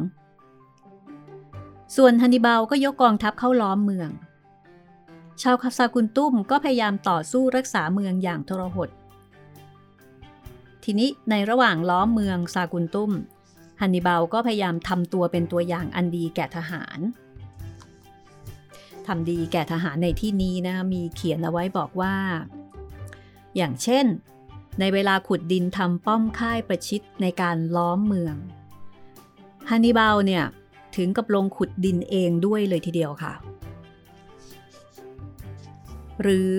[1.96, 4.10] ส่วนฮันนิบาลก็ยกกองทัพเข้าล้อมเมือง
[5.42, 8.90] ชาวคาซากุนตุ้มก็พยายามต่อสู้รักษาเมืองอย่างทรหด
[10.84, 13.12] ทีนี้ในระหว่างล้อมเมืองซากุนตุ้ม
[13.82, 17.00] ฮันนิบาลก็พยายามทำตัวเป็นตัวอย่างอันดีแก่ทหาร
[19.08, 22.16] ทำดีแก่ทหารในที่นี้นะมีเขียนเอาไว้บอกว่า
[23.56, 24.06] อย่างเช่น
[24.80, 28.36] ในเวลาขุดดินทำป้อมค่ายประชิดในการล้อมเมือง
[29.70, 30.44] ฮันนิบาลเนี่ย
[30.96, 33.34] ถึงกับลงขุดดินเองด้วยเลยทีเดียวค่ะ
[36.22, 36.56] หรือ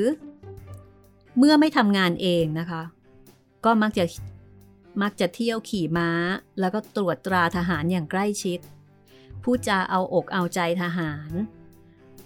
[1.39, 2.83] เมื่อไม่ทำงานเองนะคะ
[3.65, 4.05] ก็มักจะ
[5.03, 6.11] มักจะเที่ยวขี่ม้า
[6.61, 8.61] แล้วก็ตรวจตราทหารอย่างใกล้ชิด
[9.43, 11.31] พูดจาเอาอกเอาใจทหาร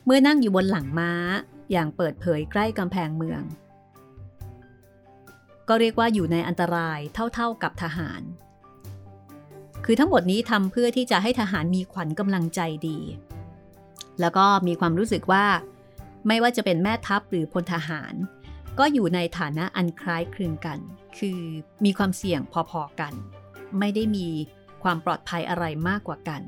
[0.04, 1.12] เมื่อนั่งอยู่บนหลังม้า
[1.72, 3.42] อย่างเปิดเผยใกล้กำแพงเมือง
[5.68, 6.98] ก็เรียกว่าอยู่ในอันตราย
[7.34, 8.22] เท่าๆกับทหาร
[9.84, 12.98] คือทั้งหมดนี้ทำเพื่อที่จะให้ทหารมีขวัญกำลังใจดี
[14.20, 15.44] แล้วก็มีความรู้สึกว่า
[16.26, 18.14] ไม่ว่าจะเป็นแม่ทัพหรือพลทหาร
[18.78, 20.78] ก็อยู่ในฐานะอันคล้ายคลึงกัน
[21.18, 21.40] คือ
[21.84, 23.14] มีความเสี่ยงพอๆกัน
[23.78, 24.26] ไม่ได้มี
[24.82, 26.42] ความปลอดภัยอะไรมากกว่ากัน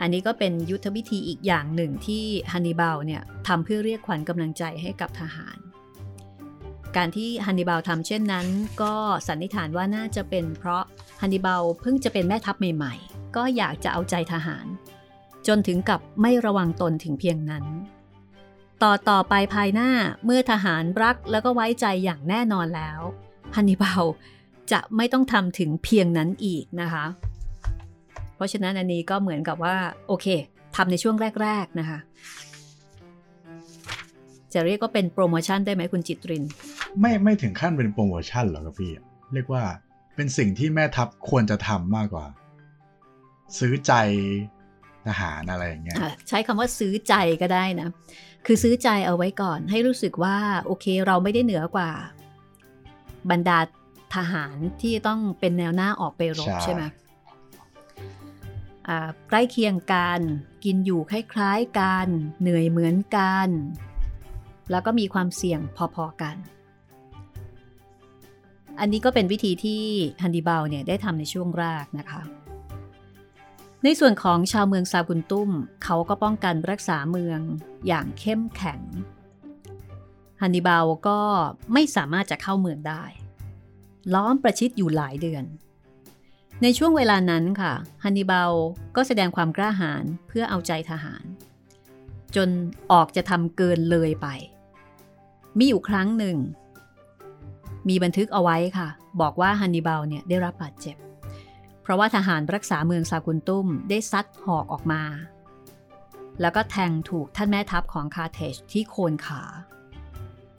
[0.00, 5.58] อันนี้ก็เป็นยุทธวิธีอีกอย่างหนึ่งที่ฮันนิบาลเนี่ยทำเพื่อเรียกขวัญกำลังใจให้กับทหาร
[6.96, 8.46] การที่ฮันนิบาลทำเช่นนั้น
[8.82, 8.94] ก็
[9.28, 10.82] สันนิษฐานว่าน่าจะเป็นเพราะ
[11.20, 14.66] ฮันนิบาลเพิ่งจะเป็นแม่ทัพใหม่ๆ ก็อยากจะเอาใจทหาร
[15.46, 17.64] จนถึงกับไม่ระวังตนถึงเพียงนั้น
[18.82, 19.90] ต่อต่อไปภายหน้า
[20.24, 23.00] เมื่อทหารรักแล้วก็ไว้ใจอย่างแน่นอนแล้ว
[23.54, 24.02] ฮันนิบาล
[24.72, 27.04] จะไม่ต้องทำถึงเพียงนั้นอีกนะคะ
[28.34, 29.76] เพราะฉะนั้นอันนี้ก็เหมือนกับว่า
[30.08, 30.26] โอเค
[30.76, 31.98] ทำในช่วงแรก ๆนะคะ
[34.52, 36.44] จะเรียกว่าเป็นโปรโมชั่นได้ไหมคุณจิตริน
[37.00, 38.92] ไม่ไม่ถึงขั้นเป็นโปรโมชั่นหรอกครับพี่
[39.34, 39.64] เรียกว่า
[40.16, 42.26] เป็นสิ่งที่แม่ทัพควรจะทำมากกว่า
[43.58, 43.92] ซื้อใจ
[45.06, 45.96] ทหารอะไรอย่างเงี้ย
[46.28, 47.88] ใช้คำว่าซื้อใจก็ได้นะ
[48.46, 51.90] คือซื้อใจเอาไว้ก่อน ให้รู้สึกว่าโอเคเราไม่ได้เหนือกว่า
[53.30, 53.58] บรรดา
[54.14, 56.82] ทหารที่ต้องเป็นแนวหน้าออกไปรบใช่ไหม
[59.28, 60.20] ใกล้เคียงกัน
[60.64, 62.06] กินอยู่คล้ายๆกัน
[62.40, 63.48] เหนื่อยเหมือนกัน
[64.70, 65.60] แล้วก็มีความเสี่ยง
[65.94, 66.36] พอๆกัน
[68.80, 69.82] อันนี้ก็เป็นวิธีที่
[70.22, 72.22] ฮันดิบาลเนี่ยได้ทำในช่วงแรกนะคะ
[73.84, 75.50] ในส่วนของชาวเมืองซากุนตุ้ม
[75.84, 77.40] เขาก็ป้องกันรักษาเมือง
[77.86, 78.80] อย่างเข้มแข็ง
[80.40, 81.20] ฮันดิบาลก็
[81.72, 83.04] ไม่สามารถจะเข้าเมืองได้
[84.14, 85.44] ล้อมประชิดอยู่หลายเดือน
[86.62, 87.72] ในช่วงเวลานั้นค่ะ
[88.04, 88.52] ฮันนิบาล
[88.96, 91.24] ก็แสดงความกล้าหาญเพื่อเอาใจทหาร
[92.36, 92.48] จน
[92.92, 94.26] ออกจะทำเกินเลยไป
[95.58, 96.36] มีอยู่ครั้งหนึ่ง
[97.88, 98.88] มีบันทึกเอาไว้ค่ะ
[99.20, 100.96] บอกว่าฮันนิบาลเนี่ยได้รับบาดเจ็บ
[101.82, 105.02] เพราะว่าทหารรักษาเมืองซากุนตุ้มได้ซัดหอกออกมา
[106.40, 109.42] แล้วก็แทงถูกท่านแม่ทัพของคาเทจที่โคนขา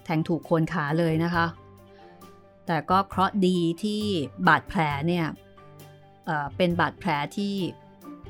[0.03, 1.45] แทงถูกโคนขาเลยนะคะ
[2.67, 4.01] แต่ก็เคราะห์ดีที่
[4.47, 5.25] บาดแผลเนี่ย
[6.25, 7.53] เเป็นบาดแผลที่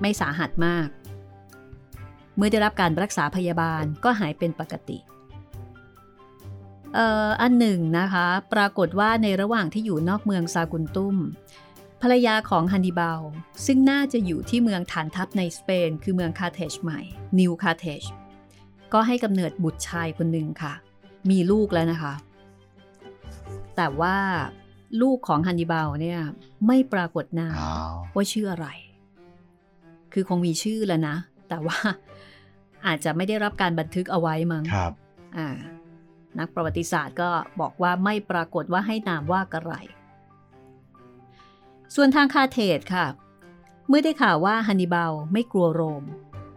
[0.01, 0.87] ไม่สาหัสมาก
[2.37, 11.17] เมื่อได้รับการรักษาพยาบาลก็หายเป็นปกติเอ่ออันหนึ่งนะคะ ปรากฏว่าในระหว่างที่อยู่นอกเมืองซากุนตุ้ม
[12.01, 13.21] ภรรยาของฮันนิบาล
[13.65, 16.99] ซึ่งน่าจะอยู่ที่เมืองฐานทัพในสเปน คือเมืองคาเทจใหม่
[17.39, 18.01] นิวคาเทจ
[18.93, 20.73] ก็ให้กำเนิดบุตรชายคนหนึ่งค่ะ
[21.29, 22.13] มีลูกแล้วนะคะ
[23.75, 24.17] แต่ว่า
[25.01, 26.19] ลูกของฮันนิบาลเนี่ย
[26.67, 27.55] ไม่ปรากฏนาม
[28.15, 28.67] ว่าชื่ออะไร
[30.13, 31.15] คือคงมีชื่อแล้วนะ
[31.49, 31.77] แต่ว่า
[32.85, 34.93] อาจจะไม่ได้รับการบันทึกเอาไว้มั้งครับ
[35.37, 35.47] อ่า
[36.39, 37.29] นักประวัติศาสตร์ก็
[37.61, 39.73] บอกว่าไม่ปรากฏว่าให้นามว่ากระไร
[41.95, 43.05] ส่วนทางคาเทศค่ะ
[43.87, 46.03] เมื่อได้ข่าวว่าฮันนิบาลไม่กลัวโรม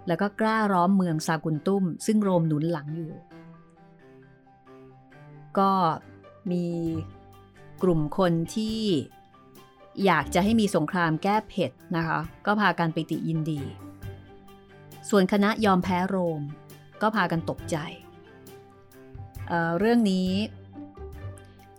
[0.07, 3.13] แล้วก็กล้าร้อมเมืองซากุนตุ้ม ซึ่งโรมหนุนหลังอยู่
[5.59, 5.73] ก็
[6.51, 6.67] มี
[7.83, 8.81] กลุ่มคนที่
[10.05, 13.61] อยากจะให้มีสงครามแก้เผ็ดนะคะ ก็พากันไปติยินดี
[15.11, 16.41] ส่วนคณะยอมแพ้โรม
[17.03, 17.77] ก็พากันตกใจ
[19.49, 20.31] เเรื่องนี้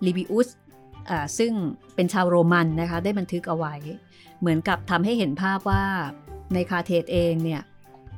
[0.05, 0.49] ลิบิอุส
[1.37, 1.51] ซึ่ง
[1.95, 3.75] เป็นชาวโรมันนะคะได้บันทึกเอาไว้
[4.39, 5.83] เหมือนกับทำให้เห็นภาพว่า
[6.53, 7.61] ในคาเทศเองเนี่ย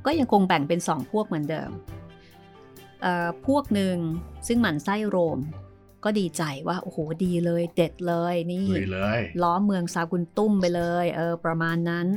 [0.05, 1.71] ก็ยังคงแบ่งเป็นสองพวกเหมือนเดิม
[3.47, 3.97] พวกหนึ่ง
[4.47, 5.39] ซึ่งหมั่นไส้โรม
[6.03, 12.07] ก็ดีใจว่า โอ้โห ดีเลยเด็ดเลยนี่เลยล้อเมืองซากุนตุ้มไปเลยเออประมาณนั้น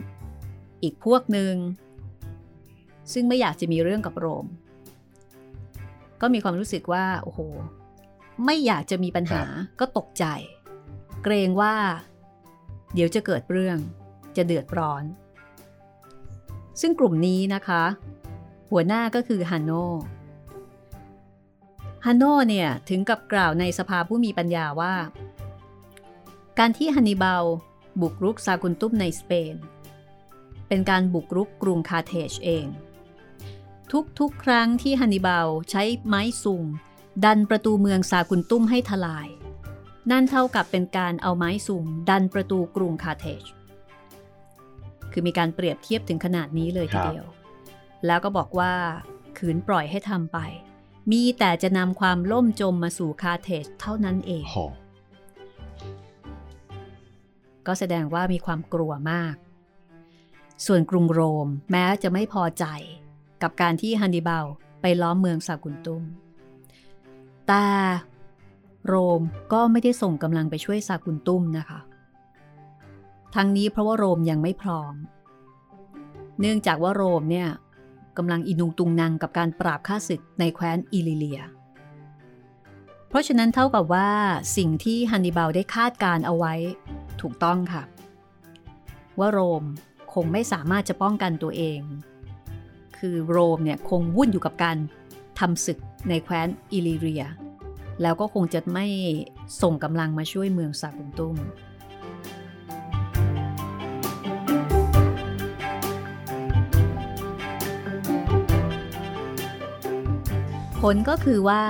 [0.82, 1.54] อีกพวกหนึ่ง
[3.12, 4.46] ซึ่งไม่อยากจะมีเรื่องกับโรม
[6.22, 7.40] ก็มีความรู้สึกว่า โอ้โห
[8.44, 9.42] ไม่อยากจะมีปัญหา
[9.80, 10.24] ก็ตกใจ
[11.22, 11.74] เกรงว่า
[12.94, 13.78] เดี๋ยวจะเกิดเรื่อง
[14.36, 15.04] จะเดือดร้อน
[16.80, 17.82] ซึ่งกลุ่มนี้นะคะ
[18.70, 19.72] หัวหน้าก็คือฮันโน
[22.06, 24.94] ฮันโนเนี่ย ถึงกับกล่าวในสภาผู้มีปัญญาว่า
[26.58, 27.44] การที่ฮันนิบาล
[28.00, 29.54] บุกรุกซากุนตุมในสเปน
[30.68, 32.66] เป็นการบุกรุกกรุงคาเทจเอง
[34.18, 36.64] ทุกๆ ครั้งที่ฮันนิบาลใช้ไม้สุ่ม
[37.24, 39.28] ดันประตูเมืองซากุนตุ้มให้ทลาย
[40.10, 43.42] นั่นเท่ากับเป็นการเอาไม้สุ่มดันประตูกรุงคาเทจ
[45.12, 47.26] คือมีการเปรียบเทียบถึงขนาดนี้เลยทีเดียว
[48.06, 48.72] แล้วก็บอกว่า
[49.38, 50.38] ขืนปล่อยให้ทำไป
[51.12, 54.44] มีแต่จะนำความล่มจมมาสู่คาเทจเท่านั้นเอง
[57.66, 59.34] ก็แสดงว่ามีความกลัวมาก
[60.66, 62.66] ส่วนกรุงโรมแม้จะไม่พอใจ
[63.42, 64.44] กับการที่ฮันนิบาล
[64.80, 66.02] ไปล้อมเมืองซากุนตุม
[67.48, 67.66] แต่
[68.86, 71.80] โรมก็ไม่ได้ส่งกำลังไปช่วยซากุนตุมนะคะ
[73.34, 74.94] ทั้งนี้เพราะว่าโรมยังไม่พร้อม
[76.40, 77.48] เนื่องจากว่าโรมเนี่ย
[78.16, 81.40] กำลังอินุงตุงนางกับการปราบข้าศึกในแคว้นอิลิเลีย
[83.08, 84.08] เพราะฉะนั้นเท่ากับว่า
[84.56, 86.54] สิ่งที่ฮันนิบาลได้คาดการเอาไว้
[87.20, 87.82] ถูกต้องค่ะ
[89.18, 89.64] ว่าโรม
[90.14, 91.80] คงไม่สามารถจะป้องกันตัวเอง
[93.06, 94.76] คือโรมเนี่ยคงวุ่นอยู่กับการ
[95.38, 97.24] ทำศึกในแคว้นอิลิเรีย
[98.02, 98.86] แล้วก็คงจะไม่
[99.62, 101.36] ส่งกำลังมาช่วยเมืองซากุนตุม
[110.80, 111.62] ผลก็คือว่า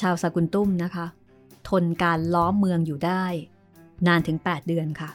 [0.00, 1.06] ชาวซากุนตุมนะคะ
[1.68, 3.24] ทนการล้อมเมืองอยู่ได้
[4.06, 5.10] นานถึง 8 เดือนค่ะ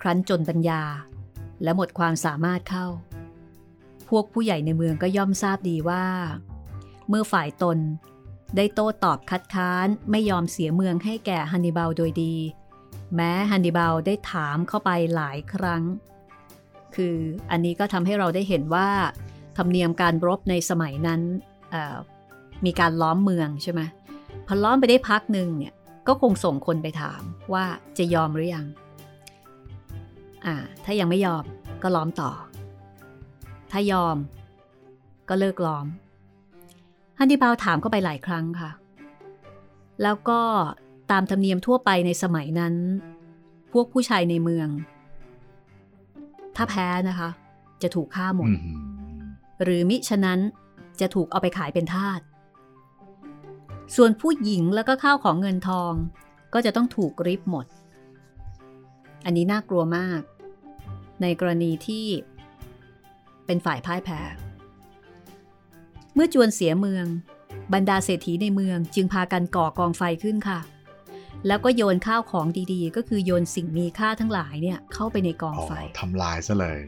[0.00, 0.82] ครั้นจนปัญญา
[1.62, 2.86] และหมดความสามารถเข้า
[4.08, 6.04] พวกผู้ใหญ่ในเมืองก็ย่อมทราบดีว่า
[7.08, 7.78] เมื่อฝ่ายตน
[8.56, 12.34] ได้โต้ตอบคัดค้านไม่ยอมเสียเมืองให้แก่ฮันนิบาลโดยดี
[13.14, 15.82] แม้ฮันนิบาลได้ถามเข้าไปหลายครั้ง
[16.94, 17.16] คือ
[17.50, 18.88] อันนี้ก็ทำให้เราได้เห็นว่า
[19.56, 21.20] ธรรมเนียมการรบในสมัยนั้น
[22.64, 23.80] มีการล้อมเมืองใช่ไหม
[24.46, 25.74] พอล้อมไปได้พักหนึ่งเนี่ย
[26.08, 27.20] ก็คงส่งคนไปถาม
[27.52, 27.64] ว่า
[27.98, 28.66] จะยอมหรือยัง
[30.46, 31.44] อ่าถ้ายังไม่ยอม
[31.82, 32.30] ก็ล้อมต่อ
[33.70, 34.16] ถ้ายอม
[35.28, 35.86] ก็เลิกล้อม
[37.18, 38.70] ฮันนิบาลถามเข้าไปหลายครั้งค่ะ
[40.02, 40.40] แล้วก็
[41.10, 42.74] ตามธรรมเนียมทั่วไปในสมัยนั้น
[43.72, 44.68] พวกผู้ชายในเมือง
[46.56, 47.30] ถ้าแพ้นะคะ
[47.82, 48.50] จะถูกฆ่าหมด
[49.62, 50.38] หรือมิฉะนั้น
[51.00, 52.20] จะถูกเอาไปขายเป็นทาส
[53.96, 55.92] ส่วนผู้หญิงแล้วก็ข้าวของเงินทอง
[56.54, 57.66] ก็จะต้องถูกริบหมด
[59.24, 60.20] อันนี้น่ากลัวมาก
[61.22, 62.06] ในกรณีที่
[63.48, 64.20] เป็นฝ่ายพ่ายแพ้
[66.14, 67.06] เมื่อจวนเสียเมือง
[67.74, 70.60] บรรดาเศรษฐีในเมืองจึงพากันก่อกองไฟขึ้นค่ะ
[71.46, 76.78] แล้วก็โยนข้าวของดีๆ ก็คือโยนสิ่งมีค่าทั้งหลายเนี่ยเข้าไปในกองไฟทำลายซะเลย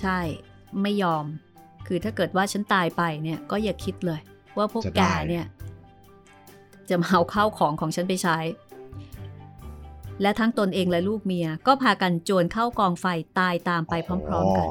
[0.00, 0.18] ใช่
[0.82, 1.24] ไม่ยอม
[1.86, 4.20] คือถ้าเกิดว่าฉันตายไปเนี่ยก็อย่าคิดเลย
[4.56, 5.46] ว่าพวกแกเนี่ย
[6.88, 8.38] จะมาเอาข้าวของของฉันไปใช้
[10.22, 13.06] และทั้งตนเองและลูกเมียก็พากันโจรเข้ากองไฟ
[13.38, 14.68] ตายตามไปพร้อม ๆ กัน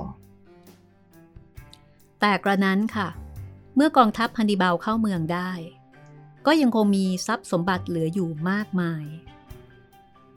[2.21, 3.07] แต่กระนั้นค่ะ
[3.75, 5.51] เมื่อกองทัพฮันดิบาลเข้าเมืองได้
[6.45, 9.03] ก็ยังคงมีทรัพย์สมบัติเหลืออยู่มากมาย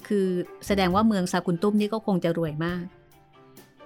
[0.06, 0.28] คือ
[0.66, 2.84] แสดงว่าเมืองซากุนตุ้มนี่ก็คงจะรวยมาก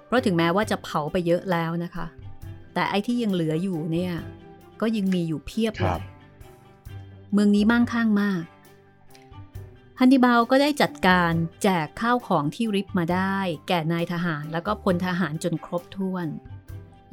[0.05, 2.05] เพราะถึงแม้ว่าจะเผาไปเยอะแล้วนะคะ
[2.73, 4.13] แต่ไอ้ที่ยังเหลืออยู่เนี่ย
[4.81, 6.01] ก็ยังมีอยู่เพียบเลย
[7.33, 8.43] เมืองนี้มั่งคั่งมาก
[9.99, 11.31] ฮันนิบาลก็ได้จัดการ
[11.63, 16.27] แจกข้าวของที่ริบมาได้ แก่นายทหารแล้วก็พลทหารจนครบถ้วน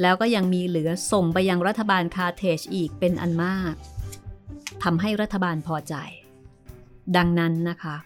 [0.00, 3.74] แล้วก็ยังมีเหลือส่งไปยังรัฐบาลคาเทจอีกเป็นอันมาก
[4.82, 5.94] ทำให้รัฐบาลพอใจ
[7.16, 7.96] ดังนั้นนะคะ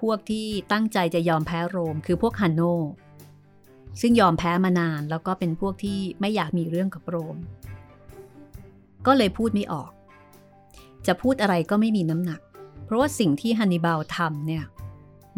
[0.00, 2.62] พวกที่ตั้งใจจะยอมแพ้โรมคือพวกฮันโน
[4.00, 7.36] ซึ่งยอมแพ้มานานแล้วก็เป็นพวกที่ไม่อยากมีเรื่องกับโรม
[9.06, 9.90] ก็เลยพูดไม่ออก
[11.06, 12.40] จะพูดอะไรก็ไม่มีน้ำหนัก
[12.84, 14.64] เพราะว่าสิ่งที่ฮันนิบาลทำเนี่ย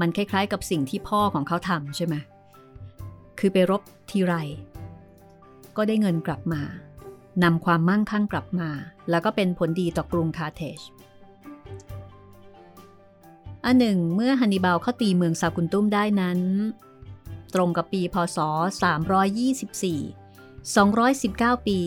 [0.01, 2.15] มันคล้ายๆกับสิ่งที่พ่อของเขาทำใช่ไหม
[3.39, 4.35] คือไปรบทีไร
[5.77, 6.63] ก็ได้เงินกลับมา
[7.43, 8.71] นำความมั่งคั่งกลับมา
[9.11, 10.81] แล้วก็เป็นผลดีต่อกรุงคาเทจ
[13.65, 16.41] อันหนึ่ง เมื่อฮันนิบาลเข้าตีเมืองซากุนตุ้มได้นั้น
[17.55, 18.39] ตรงกับปีพศ
[20.77, 21.79] 324 219 ปี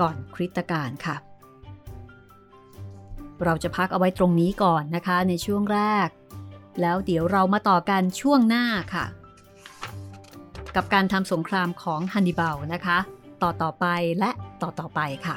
[0.00, 1.16] ก่อนคริสตกาลค่ะ
[3.44, 6.08] เราจะพักเอาไว้ตรงนี้ก่อนนะคะในช่วงแรก
[6.80, 9.04] แล้วเดี๋ยวเรามาต่อกันช่วงหน้าค่ะ
[10.80, 12.98] กับการทำสงครามของฮันนิบาลนะคะ
[13.42, 13.86] ต่อต่อไป
[14.18, 14.30] และ
[14.62, 15.36] ต่อต่อไปค่ะ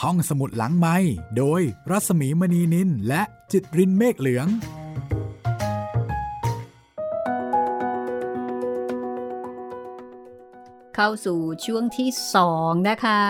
[0.00, 0.96] ห้องสมุดหลังไม้
[1.36, 4.46] โดยรัสมีมณีนินและจิตรินเมฆเหลือง
[10.94, 12.08] เข้าสู่ช่วงที่
[12.48, 13.22] 2 นะคะ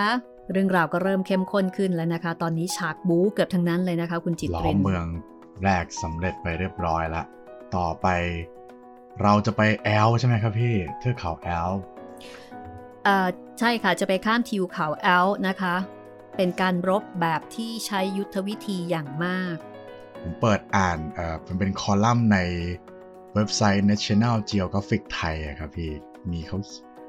[0.51, 5.05] เรื่องราวก็เริ่มเข้มข้นขึ้นแล้วนะคะ ตอนนี้ฉากบู๊เกือบทั้งนั้นเลยนะคะ คุณจิตเรนล้อมเมือง
[5.63, 7.25] แรกสำเร็จไปเรียบร้อยแล้ว
[7.75, 8.07] ต่อไป
[9.23, 11.71] เราจะไปแอลป์ใช่ไหมครับพี่เทือกเขาแอลป์
[13.03, 13.27] เอ่อ
[13.59, 15.75] ใช่ค่ะจะไปข้ามทิวเขาแอลป์นะคะ
[16.37, 19.55] เป็นการรบแบบที่ใช้ยุทธวิธีอย่างมาก
[20.21, 22.37] ผมเปิดอ่านเอ่อมันเป็นคอลัมน์ใน
[23.35, 25.91] เว็บไซต์ National Geographic ไทยครับพี่
[26.31, 26.57] มีเขา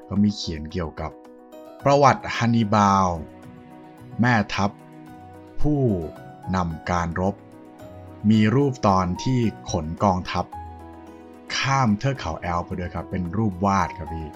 [0.09, 1.11] ก็มีเขียนเกี่ยวกับ
[1.85, 3.07] ประวัติฮันนิบาล
[4.21, 4.71] แม่ทัพ
[5.61, 5.81] ผู้
[6.55, 7.35] นำการรบ
[8.29, 9.39] มีรูปตอนที่
[9.71, 10.45] ขนกองทัพ
[11.55, 14.27] ข้ามเทือกเขาแอลไปด้วยครับ เป็นรูปวาดครับพี่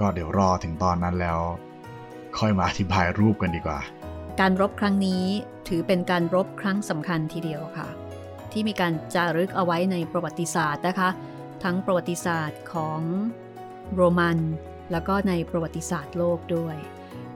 [0.00, 1.38] ก็เดี๋ยวรอถึงตอนนั้นแล้ว
[2.38, 3.80] ค่อยมาอธิบายรูปกันดีกว่า
[4.40, 5.24] การรบครั้งนี้
[5.68, 7.88] ถือเป็นการรบครั้งสำคัญทีเดียวค่ะ
[8.52, 11.10] ที่มีการจารึกเอาไว้ในประวัติศาสตร์นะคะ
[11.62, 13.00] ทั้งประวัติศาสตร์ของ
[13.94, 14.38] โรมัน
[14.92, 16.76] แล้วก็ในประวัติศาสตร์โลกด้วย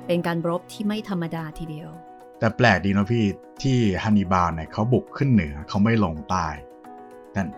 [0.06, 1.90] เป็นการรบที่ไม่ธรรมดาทีเดียว
[2.38, 3.24] แต่แปลกดีนะพี่
[3.62, 6.46] ที่ฮันนิบาลเนี่ยเขาบุกขึ้นเหนือเขาไม่ลงใต้
[7.36, 7.48] นั่น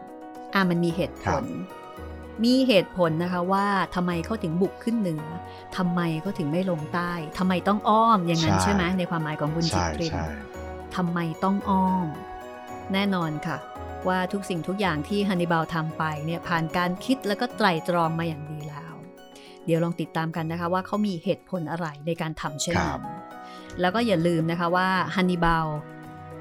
[0.55, 1.45] อ่ามันมีเหตุผล
[2.45, 5.25] มีเหตุผลนะคะว่าทำไมเขาถึงบุกขึ้นเหนือ
[5.77, 10.13] ทำไมเขาถึงไม่ลงใต้ทำไมต้องอ้อมอย่างนั้นใช่ไหมในความหมายของคุณจิตริน
[10.97, 12.07] ทำไมต้องอ้อม
[12.93, 13.59] แน่นอนค่ะ
[14.09, 18.84] ว่าทุกสิ่งทุกอย่างที่ฮันนิบาลทำไปเนี่ยผ่านการคิดแล้วก็ไตร่ตรองมาอย่างดีแล้ว
[19.65, 23.03] เดี๋ยวลองติดตามกันนะคะว่าเขามีเหตุผลอะไรในการทำเช่นนั้น
[23.81, 25.67] แล้วก็อย่าลืมนะคะว่าฮันนิบาล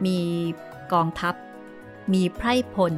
[0.05, 0.19] มี
[0.93, 1.35] กองทัพ
[2.13, 2.93] มีไพร่พล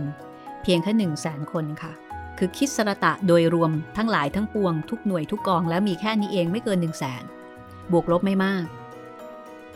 [0.62, 1.92] เพียงแค่หนึ่งแสนคนค่ะ
[2.38, 7.24] คือคิดสระตะโดยรวมทั้งหลายทั้งปวงทุกหน่วยทุกกองแล้วมีแค่นี้เองไม่เกินหนึ่งแสน
[7.92, 8.66] บวกลบไม่มาก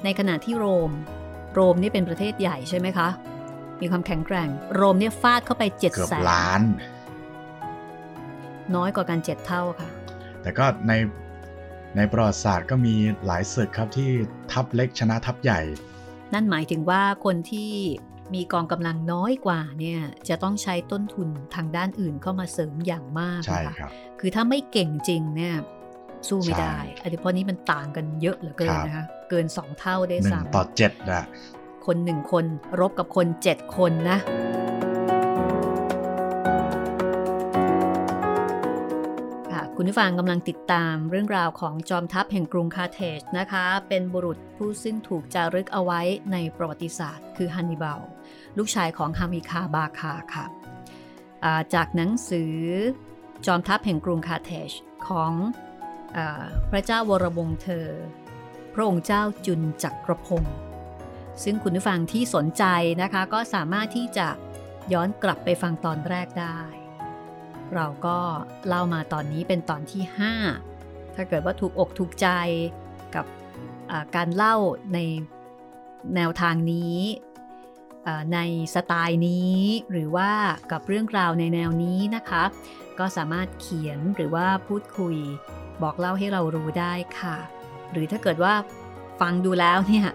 [0.04, 0.91] ในขณะที่โรม
[1.54, 3.08] โรมนี่เป็นประเทศใหญ่ใช่ไหมคะ
[3.82, 6.62] มีความแข็งแกร่ง โรมเนี่ยฟาดเข้าไปเจ็ดแสนล้าน
[8.76, 9.89] น้อยกว่ากันเจ็ดเท่าค่ะ
[10.50, 10.93] แต่ก็ใน
[11.97, 12.95] ในประวัติศาสตร์ก็มี
[13.26, 14.10] หลายศึกครับที่
[14.52, 15.60] ทัพเล็กชนะทัพใหญ่
[16.34, 17.72] นั่นหมายถึงว่าคนที่
[18.34, 25.56] มีกองกำลังน้อยกว่าเนี่ยจะต้องใช้ต้นทุนทางด้านอื่นเข้ามาเสริมอย่างมากใช่ครับ คือถ้าไม่เก่งจริงเนี่ย
[26.28, 31.24] สู้ไม่ได้อันนี้เพราะนี้มันต่างกันเยอะเหลือเกินนะคะเกินสองเท่าได้ซ้ำต่อเจ็ดอะ
[31.86, 32.45] คนหนึ่งคน
[32.80, 34.20] รบกับคนเจ็ดคนนะ
[39.82, 46.02] คุณผู้ฟังกำลังติดตามเรื่องราวของจอมทัพแห่งกรุงคาเทจนะคะ เป็นบุรุษผู้ซึ่งถูกจารึกเอาไว้
[46.32, 48.02] ในประวัติศาสตร์ คือฮันนิบาล
[48.58, 50.46] ลูกชายของฮามิคาบาคาค่ะ
[51.74, 52.56] จากหนังสือ
[53.46, 54.72] จอมทัพแห่งกรุงคาเทจ
[55.08, 55.34] ของ
[56.18, 56.20] อ
[56.72, 57.88] พระเจ้าวรวงเธอ
[58.74, 60.56] พระองค์เจ้าจุนจักรพงศ์
[61.44, 62.64] ซึ่งคุณผู้ฟังที่สนใจ
[63.02, 64.28] นะคะ ก็สามารถที่จะ
[64.94, 66.79] ย้อนกลับไปฟังตอนแรกได้
[67.76, 68.18] เราก็
[68.68, 70.04] เล่ามาตอนนี้เป็นตอนที่
[70.60, 72.28] 5 ถ้าเกิดว่าถูกอกถูกใจ
[73.16, 73.26] กับ
[74.16, 74.56] การเล่า
[74.94, 75.00] ใน
[76.16, 76.98] แนวทางนี้
[78.34, 78.40] ใน
[78.76, 79.58] สไตล์นี้
[79.92, 80.32] หรือว่า
[80.72, 82.44] กับเรื่องราวในแนวนี้นะคะ
[83.00, 85.18] ก็สามารถเขียนหรือว่าพูดคุย
[85.84, 87.36] บอกเล่าให้เรารู้ได้ค่ะ
[87.92, 88.54] หรือถ้าเกิดว่า
[89.22, 90.08] ฟังดูแล้วเนี่ย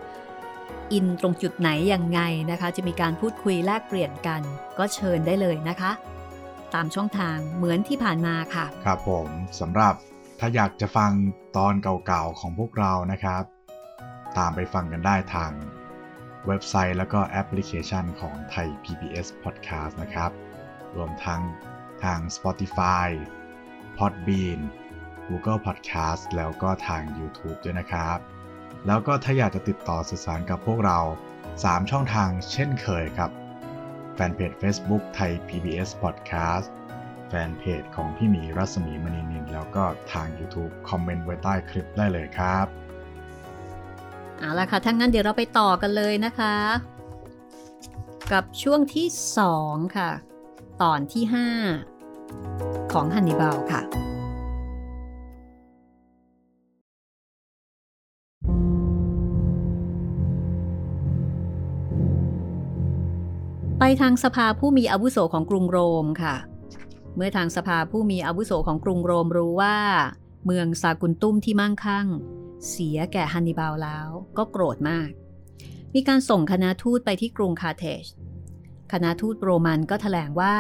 [0.93, 4.43] อินตรงจุดไหนยังไงนะคะ จะมีการพูดคุยแลกเปลี่ยนกัน
[4.79, 5.93] ก็เชิญได้เลยนะคะ
[6.75, 9.29] ตามช่องทางเหมือนที่ผ่านมาค่ะ ครับผม
[9.61, 9.95] สำหรับ
[10.39, 11.13] ถ้าอยากจะฟัง
[11.57, 13.43] ตอนเก่าๆของพวกเรานะครับ
[14.39, 15.53] ตามไปฟังกันได้ทาง
[16.47, 20.31] เว็บไซต์แล้วก็แอปพลิเคชันของไทย PBS Podcast นะครับ
[20.97, 21.43] รวมทั้ง
[22.03, 23.09] ทาง Spotify
[23.99, 24.61] Podbean
[25.29, 28.19] Google Podcast แล้วก็ทาง YouTube ด้วยนะครับ
[28.87, 30.99] แล้วก็ถ้าอยากจะติดต่อสื่อสารกับพวกเรา
[31.45, 33.31] 3 ช่องทางเช่นเคยครับ
[34.15, 36.69] แฟนเพจ Facebook ไทย PBS Podcast
[37.29, 42.67] แฟนเพจของพี่หมีรัศมีมณีนิน แล้วก็ทาง YouTube คอมเมนต์ไว้ใต้คลิปได้เลยครับ
[44.39, 46.55] เอาละค่ะถ้างั้นเดี๋ยวเราไปต่อกันเลยนะคะ
[48.33, 49.07] กับช่วงที่
[49.53, 50.11] 2 ค่ะ
[50.83, 51.25] ตอนที่
[52.09, 53.83] 5 ของฮันนิบาลค่ะ
[63.87, 66.37] ไปทางสภาผู้มีอาวุโสของกรุงโรมค่ะ
[67.17, 69.77] เมื่อทางสภาผู้มีอาวุโสของกรุงโรมรู้ว่า
[70.47, 72.07] เมืองซากุนตุ้มที่มั่งคั่ง
[72.69, 74.09] เสียแก่ฮันนิบาลแล้ว
[74.39, 75.11] ก็โกรธมาก
[75.95, 78.05] มีการส่งคณะทูตไปที่กรุงคาเทจ
[78.93, 80.57] คณะทูตโรมันก็ถแถลงว่า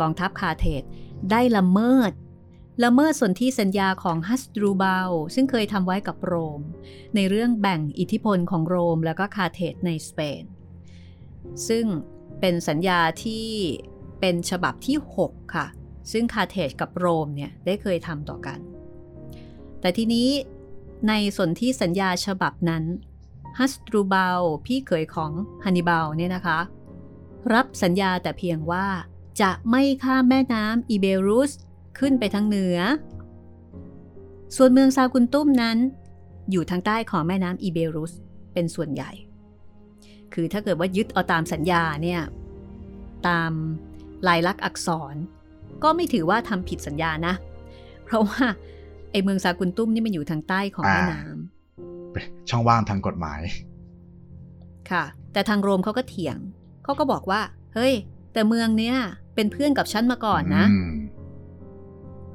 [0.00, 0.82] กองทัพคาเทจ
[1.30, 2.12] ได้ละเมิด
[2.84, 6.60] ละเมิดส่วนที่สัญญาของฮัสตรูบาลซึ่งเคยทำไว้กับโรม
[7.14, 10.42] ในเรื่องแบ่งอิทธิพลของโรมแล้วก็คาเทจในสเปน
[11.68, 11.86] ซึ่ง
[12.42, 13.46] เป็นสัญญาที่
[14.20, 15.66] เป็นฉบับที่ 6 ค่ะ
[16.12, 18.58] ซึ่งคาเทจกับโรมเนี่ยได้เคยทำต่อกัน
[19.80, 20.28] แต่ทีนี้
[21.08, 22.84] ในสนที่สัญญาฉบับนั้น
[23.58, 25.32] ฮัสตรูบาลพี่เขยของ
[25.64, 26.58] ฮันนิบาลเนี่ยนะคะ
[27.54, 28.86] รับสัญญาแต่เพียงว่า
[29.40, 31.52] จะไม่ข้ามแม่น้ำอิเบรุส
[31.98, 32.78] ขึ้นไปทางเหนือ
[34.56, 35.78] ส่วนเมืองซากุนตุ้มนั้น
[36.50, 38.12] อยู่ทางใต้ของแม่น้ำอิเบรุส
[38.52, 39.10] เป็นส่วนใหญ่
[40.34, 42.20] คือถ้าเกิดว่ายึดเอาตามสัญญาเนี่ย
[43.28, 43.52] ตาม
[44.28, 45.14] ลายลักษณ์อักษร
[45.82, 47.34] ก็ไม่ถือว่าทำผิดสัญญานะ
[48.04, 48.44] เพราะว่า
[49.10, 53.40] ไอเมืองซากุนตุ้มนี่มันอยู่ทางใต้ของแม่น้ำช่องว่างทางกฎหมาย
[54.90, 56.36] ค่ะ แต่ทางโรมเขาก็เถียง
[56.84, 57.40] เขาก็บอกว่า
[57.74, 57.94] เฮ้ย
[58.32, 58.96] แต่เมืองเนี้ย
[59.34, 60.64] เป็นเพื่อนกับฉันมาก่อนนะ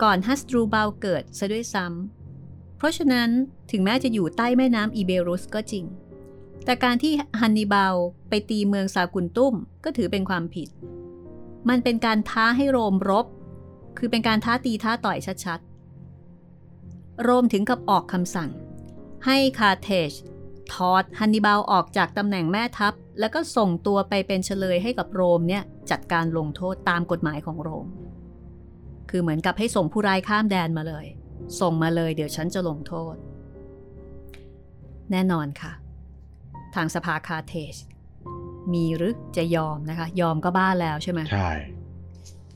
[0.04, 3.30] ก่อนฮัสตรูบาลเกิดซะด้วยซ้ำเพราะฉะนั้น
[3.72, 5.86] ถึงแม้จะอยู่ใต้แม่น้ำอีเบรุสก็จริง
[6.68, 7.96] แต่การที่ฮันนิบาล
[8.30, 9.54] ไปตีเมืองซากุนตุ้ม
[9.84, 10.70] ก็ถือเป็นความผิด
[11.70, 13.26] มันเป็นการท้าให้โรมรบ
[13.98, 18.50] คือเป็นการท้าตีท้าต่อยชัดๆ โรมถึงกับออกคำสั่ง
[19.26, 20.12] ให้คาเทจ
[20.74, 27.88] ถอดฮันนิบาลออกจากตำแหน่งแม่ทัพ แล้วก็ส่งตัวไปเป็นเฉลยให้กับโรมเนี่ยจัดการลงโทษตามกฎหมายของโรม
[29.10, 31.06] คือเหมือนกับให้ส่งผู้ร้ายข้ามแดนมาเลย
[31.60, 33.16] ส่งมาเลยเดี๋ยวฉันจะลงโทษ
[35.12, 35.74] แน่นอนค่ะ
[36.76, 37.76] ทางสภาคาเทจ
[38.74, 41.52] มีหรือจะยอมนะคะ ยอมก็บ้าแล้วใช่ไหมใช่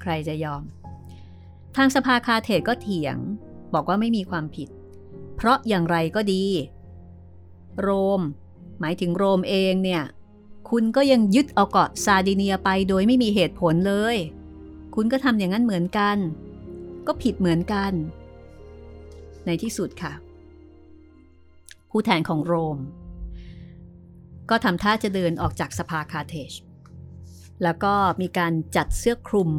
[0.01, 0.61] ใครจะยอม
[1.77, 3.17] ทางสภาคาเทจก็เถียง
[3.73, 4.69] บอกว่าไม่มีความผิด
[5.35, 6.43] เพราะอย่างไรก็ดี
[7.81, 7.89] โร
[8.19, 8.21] ม
[8.79, 10.03] หมายถึงโรมเองเนี่ย
[10.69, 14.15] คุณก็ยังยึดเอาเกาะซาดิเนียไปโดยไม่มีเหตุผลเลย
[14.95, 16.17] คุณก็ทำอย่างนั้นเหมือนกัน
[17.07, 17.93] ก็ผิดเหมือนกัน
[19.45, 20.13] ในที่สุดค่ะ
[21.91, 22.77] ผู้แทนของโรม
[24.49, 26.51] ก็ทำท่าจะเดินออกจากสภาคาเทจ
[27.63, 29.51] แล้วก็มีการจัดเสื้อคลุม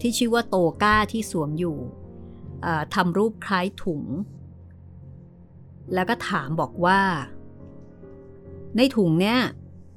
[0.00, 1.78] ที่ชื่อว่าโตก้าที่สวมอยู่
[2.94, 4.02] ทำรูปคล้ายถุง
[5.94, 7.00] แล้วก็ถามบอกว่า
[8.76, 9.38] ในถุงเนี่ย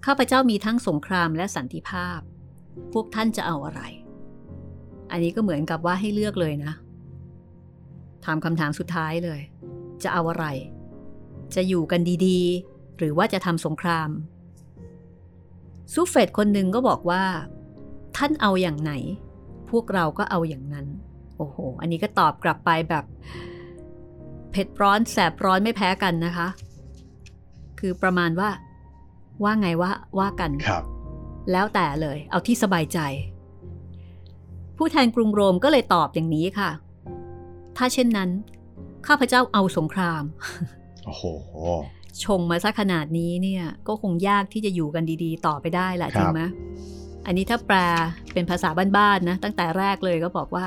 [0.06, 2.20] ข้าพเจ้ามีทั้งสงครามและสันติภาพ
[2.93, 3.82] พวกท่านจะเอาอะไร
[5.12, 6.74] อันนี้ก็เหมือนกับว่าให้เลือกเลยนะ
[8.26, 9.39] ถามคำถามสุดท้ายเลย
[10.04, 10.45] จะเอาอะไร
[11.56, 14.10] จะอยู่กันดีๆ หรือว่าจะทำสงคราม
[15.93, 17.24] ซูเฟตคนหนึ่งก็บอกว่า
[18.18, 18.93] ท่านเอาอย่างไหน
[19.70, 20.88] พวกเราก็เอาอย่างนั้น
[21.38, 23.06] โอ้โห อันนี้ก็ตอบกลับไปแบบ
[24.52, 26.47] เผ็ดร้อนแสบร้อนไม่แพ้กันนะคะ
[27.80, 28.50] คือประมาณว่า
[29.43, 30.84] ว่าไงว่าว่ากันครับ
[31.52, 33.00] แล้วแต่เลย เอาที่สบายใจ
[34.78, 36.70] ผู้แทนกรุงโรมก็เลยตอบอย่างนี้ค่ะ
[37.78, 38.30] ถ้าเช่นนั้น
[39.08, 40.24] ข้าพเจ้าเอาสงคราม
[41.06, 41.24] โอ้โห
[42.26, 46.41] ชงมาซะขนาดนี้เนี่ยก็คงยากที่จะอยู่กันดีๆ ต่อไปได้แหละครัจริบงไหม
[47.26, 47.78] อันนี้ถ้าแปล
[48.34, 50.66] เป็นภาษาบ้านๆนะ ตั้งแต่แรกเลยก็บอกว่า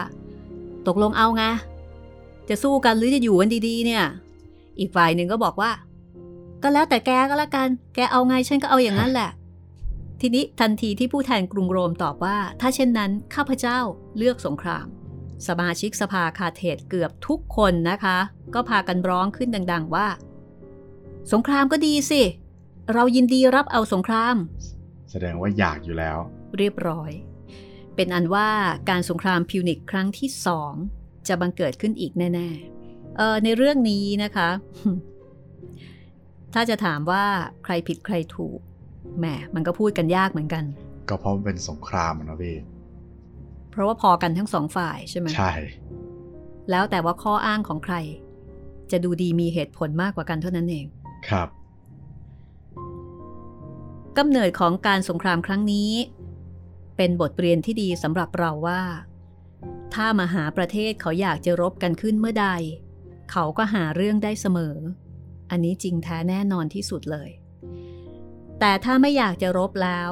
[0.86, 1.44] ตกลงเอาไง
[2.48, 4.04] จะสู้กันหรือจะอยู่กันดีๆ เนี่ย
[4.78, 5.70] อีกฝ่ายหนึ่งก็บอกว่า
[6.62, 9.30] ก็แล้วแต่แกก็แล้วกัน แกเอาไงฉันก็เอาอย่างนั้นแหละ
[10.20, 13.78] ทีนี้ทันทีที่ผู้แทนกรุงโรมตอบว่า ถ้าเช่นนั้นข้าพเจ้า
[14.16, 14.86] เลือกสงคราม
[15.46, 18.18] สมาชิกสภาคาเทศเกือบทุกคนนะคะ
[18.54, 20.06] ก็พากันร้องขึ้นดัง ๆ ว่า
[21.32, 22.22] สงครามก็ดีสิ
[22.94, 24.36] เรายินดีรับเอาสงคราม
[25.10, 26.18] แสดงว่าอยากอยู่แล้ว
[26.58, 27.10] เรียบร้อย
[27.96, 28.48] เป็นอันว่า
[28.90, 30.72] การสงครามพิวนิกครั้งที่สอง
[31.28, 34.48] จะบังเกิดขึ้นอีกแน่ๆเออในเรื่องนี้นะคะ
[36.54, 37.24] ถ้าจะถามว่า
[37.64, 38.58] ใครผิดใครถูก
[39.18, 40.64] แหม มันก็พูดกันยากเหมือนกัน
[41.08, 42.56] ก็เพราะมันเป็นสงครามอะเนาะพี่
[43.70, 45.52] เพราะว่าพอกันทั้งสองฝ่ายใช่ไหมใช่
[46.70, 47.96] แล้วแต่ว่าข้ออ้างของใคร
[48.90, 50.86] จะดูดีมีเหตุผลมากกว่ากันเท่านั้นเอง
[51.28, 51.48] ครับ
[54.18, 55.92] กำเนิดของการสงครามครั้งนี้
[56.96, 58.82] เป็นบทเรียนที่ดีสำหรับเราว่า
[59.94, 62.48] ถ้ามหาประเทศเขาอยากจะรบกันขึ้นเมื่อใด
[63.30, 64.76] เขาก็หาเรื่องได้เสมอ
[65.50, 67.30] อันนี้จริงแท้แน่นอนที่สุดเลย
[68.60, 70.10] แต่ถ้าไม่อยากจะรบแล้ว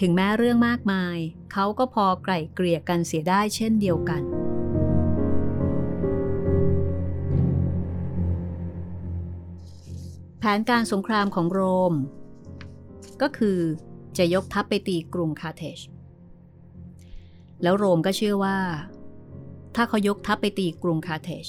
[0.00, 1.16] ถึงแม้เรื่องมากมาย
[1.52, 4.22] เขาก็พอไกล่เกลี่ยกันเสียได้เช่นเดียวกัน
[10.44, 11.60] แผนการสงครามของโร
[11.92, 11.94] ม
[13.22, 13.58] ก็คือ
[14.18, 15.78] จะยกทัพไปตีกรุงคาเทจ
[17.62, 18.58] แล้วโรมก็เชื่อว่า
[19.74, 21.46] ถ้าเขายกทัพไปตีกรุงคาเทจ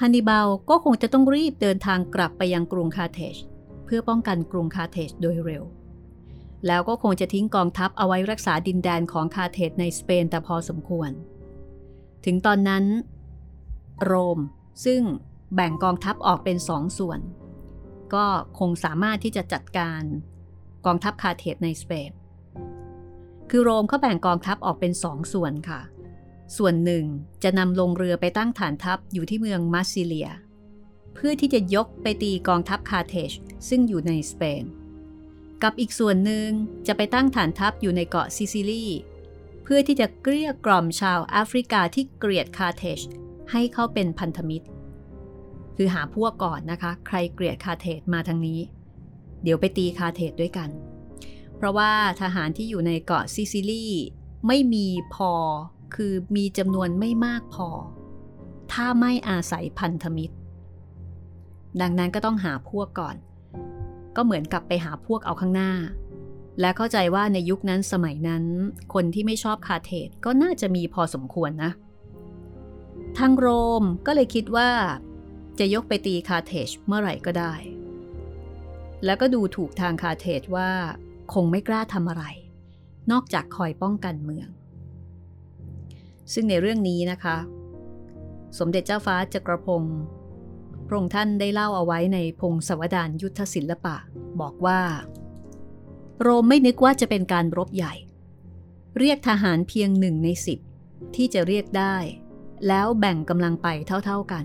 [0.00, 3.36] ฮันนิบาลก็คงจะต้องรีบเดินทางกลับไปยังกรุงคาเทจ
[3.84, 5.64] เพื่อป้องกันกรุงคาเทจโดยเร็ว
[6.66, 11.10] แล้วก็คงจะทิ้งกองทัพเอาไว้รักษาดินแดนของคาเทจในสเปนแต่พอสมควร
[12.24, 12.84] ถึงตอนนั้น
[14.04, 14.38] โรม
[14.84, 15.02] ซึ่ง
[15.54, 17.20] แบ่งกองทัพออกเป็นสองส่วน
[18.14, 18.26] ก็
[18.58, 20.02] คงสามารถที่จะจัดการ
[20.86, 22.10] กองทัพคาร์เธจในสเปน
[23.50, 25.80] คือโรมเขาแบ่งกองทัพออกเป็นสองส่วนค่ะ
[26.56, 27.04] ส่วนหนึ่ง
[27.42, 30.30] จะนำลงเรือไปตั้งฐานทัพอยู่ที่เมืองมาซิเลีย
[31.14, 33.30] เพื่อที่จะยกไปตีกองทัพคาร์เธจ
[33.68, 34.64] ซึ่งอยู่ในสเปน
[35.62, 36.48] กับอีกส่วนหนึ่ง
[36.86, 38.86] จะไปตั้งฐานทัพอยู่ในเกาะซิซิลี
[39.62, 43.00] เพื่อที่จะเกลี้ยกล่อมชาวแอฟริกาที่เกลียดคาร์เธจ
[43.52, 44.66] ให้เข้าเป็นพันธมิตร
[45.76, 48.60] คือหาพวกก่อนนะคะ ใครเกลียดคาร์เธจมาทางนี้
[49.42, 50.68] เดี๋ยวไปตีคาเธจด้วยกัน
[51.56, 53.86] เพราะว่าทหารที่อยู่ในเกาะซิซิลี
[54.46, 55.32] ไม่มีพอ
[55.94, 57.68] คือมีจำนวนไม่มากพอ
[58.72, 60.34] ถ้าไม่อาศัยพันธมิตร
[61.80, 63.16] ดังนั้นก็ต้องหาพวกก่อน
[64.16, 65.72] ก็เหมือนกับไปหาพวกเอาข้างหน้า
[66.60, 68.44] และเข้าใจว่าในยุคนั้นสมัยนั้น
[68.94, 71.72] คนที่ไม่ชอบคาเทจก็น่าจะมีพอสมควรนะ
[73.18, 73.46] ทางโร
[73.82, 74.70] มก็เลยคิดว่า
[75.58, 77.54] จะยกไปตีคาเทจเมื่อไหร่ก็ได้
[79.04, 80.70] แล้วก็ดูถูกทางคาเทจว่า
[81.32, 82.24] คงไม่กล้าทำอะไร
[83.12, 84.48] นอกจากคอยป้องกันเมือง
[86.32, 87.36] ซึ่งในเรื่องนี้นะคะ
[88.58, 89.98] สมเด็จเจ้าฟ้าจักรพงศ์
[90.86, 93.96] พระองค์ท่านได้เล่าเอาไว้ในพงศวดารยุทธศิลปะ
[94.40, 94.80] บอกว่า
[96.20, 97.94] โรมไม่นึกว่าจะเป็นการรบใหญ่
[98.98, 100.58] เรียกทหารเพียงหนึ่งในสิบ
[101.14, 101.96] ที่จะเรียกได้
[102.68, 104.44] แล้วแบ่งกำลังไปเท่าๆกัน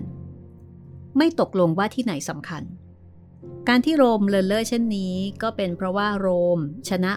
[1.16, 2.62] ไม่ตกลงว่าที่ไหนสำคัญ
[3.68, 6.58] การที่โรมเลินเล่อเช่นนี้ก็เป็นเพราะว่าโรม
[6.88, 7.12] ชนะ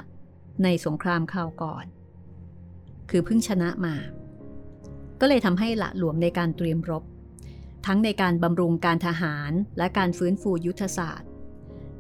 [0.64, 1.86] ในสงครามคราวก่อน
[3.10, 3.96] คือเพิ่งชนะมา
[5.20, 7.04] ก็เลยทำให้ละหลวมในการเตรียมรบ
[7.86, 11.30] ทั้งในการบำรุงการทหารและการฟื้นฟูยุทธศาสตร์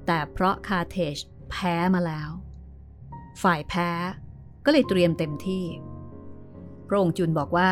[0.06, 1.18] แต่เพราะคาร์เทจ
[1.50, 2.30] แพ้มาแล้ว
[3.44, 3.90] ฝ่ายแพ้
[4.66, 5.64] ก็เลยเตรียมเต็มที่
[6.88, 7.72] พระองค์จุนบอกว่า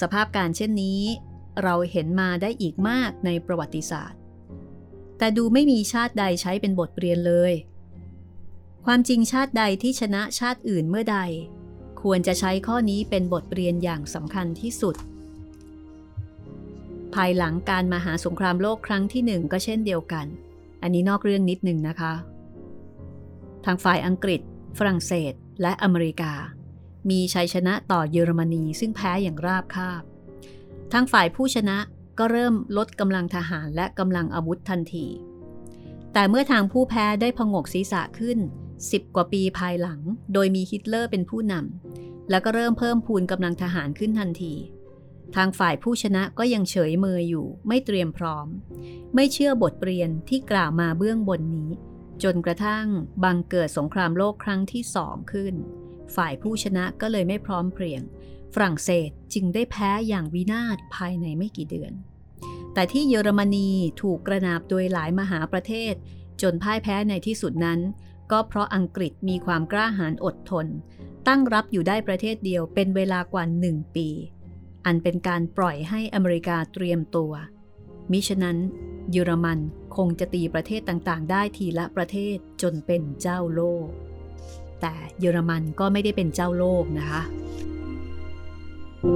[0.00, 1.00] สภาพการเช่นนี้
[1.62, 4.18] เราเห็นมาได้อีกมากในประวัติศาสตร์
[5.18, 7.52] แต่ดูไม่มีชาติใดใช้เป็นบทเรียนเลย
[8.86, 11.18] ความจริงชาติใดที่ชนะชาติอื่นเมื่อใด
[12.02, 14.96] ควรจะใช้ข้อนี้เป็นบทเรียนอย่างสำคัญที่สุด
[17.14, 20.26] ภายหลังการมหาสงครามโลกครั้งที่หนึ่งก็เช่นเดียวกัน
[20.82, 22.12] อันนี้นอกเรื่องนิดหนึ่งนะคะ
[23.64, 24.40] ทางฝ่ายอังกฤษ
[24.78, 25.32] ฝรั่งเศส
[25.62, 26.32] และอเมริกา
[27.10, 30.02] มีชัยชนะต่อเยอรมนีซึ่งแพ้อย่างราบคาบ
[30.92, 31.78] ทางฝ่ายผู้ชนะ
[32.18, 35.06] ก็เริ่มลดกำลังทหารและกำลังอาวุธทันที
[36.12, 38.38] แต่เมื่อทางผู้แพ้ได้พงกศีรษะขึ้น
[38.76, 40.00] 10 กว่าปีภายหลัง
[40.32, 44.54] โดยมีฮิตเลอร์เป็นผู้นำ แล้วก็เริ่มเพิ่มพูนกำลังทหารขึ้นทันที
[45.36, 48.46] ทางฝ่ายผู้ชนะก็ยังเฉยเมยอยู่ ไม่เตรียมพร้อม
[49.14, 51.70] ไม่เชื่อบทเรียนที่กล่าวมาเบื้องบนนี้
[52.22, 52.86] จนกระทั่ง
[53.24, 55.54] บังเกิดสงครามโลกครั้งที่สองขึ้น
[56.16, 58.02] ฝ่ายผู้ชนะก็เลยไม่พร้อมเพรียง
[58.54, 61.92] ฝรั่งเศสจึงได้แพ้อย่างวินาศภายในไม่กี่เดือน
[62.74, 63.68] แต่ที่เยอรมนี
[64.02, 65.94] ถูกกระนาบโดยหลายมหาประเทศ
[66.42, 67.80] จนพ่ายแพ้ในที่สุดนั้น
[68.32, 70.66] ก็เพราะอังกฤษมีความกล้าหาญอดทน
[71.28, 74.08] ตั้งรับอยู่ได้ประเทศเดียวเป็นเวลากว่าหนึ่งปี
[74.86, 77.32] อันเป็นการปล่อยให้อเมริกาเตรียมตัว
[78.10, 78.58] มิฉะนั้น
[79.10, 79.58] เยอรมัน
[79.96, 83.86] คงจะตีประเทศต่างๆ ได้ทีละประเทศจนเป็นเจ้าโลก
[84.80, 87.22] แต่เยอรมันก็ไม่ได้เป็นเจ้าโลกนะคะ
[89.04, 89.06] จ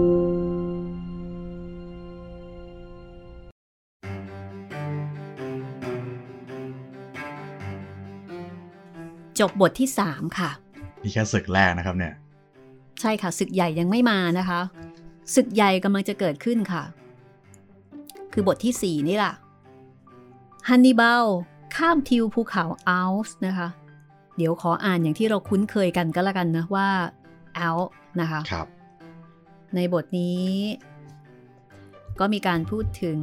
[9.48, 10.50] บบทที่ 3 ค่ะ
[11.02, 12.14] นี่แค่ศึกแรกนะครับเนี่ย
[13.00, 14.60] ใช่ค่ะศึกใหญ่ยังไม่มานะคะ
[15.34, 16.82] ศึกใหญ่กำลังจะเกิดขึ้นค่ะ
[18.32, 19.34] คือบทที่ 4 นี่แหละ
[20.68, 21.24] ฮันนิบาล
[21.76, 23.68] ข้ามทิวภูเขาอัลส์นะคะ
[24.36, 26.88] เดี๋ยวขออ่านอย่างที่เราคุ้นเคยกันก็แล้วกันนะว่า
[27.58, 27.78] อัล
[28.20, 28.66] นะคะครับ
[29.76, 30.46] ในบทนี้
[32.20, 33.20] ก็มีการพูดถึง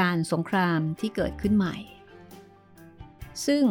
[0.00, 1.76] การสงครามที่เกิดขึ้นใหม่
[3.46, 3.64] ซึ่ง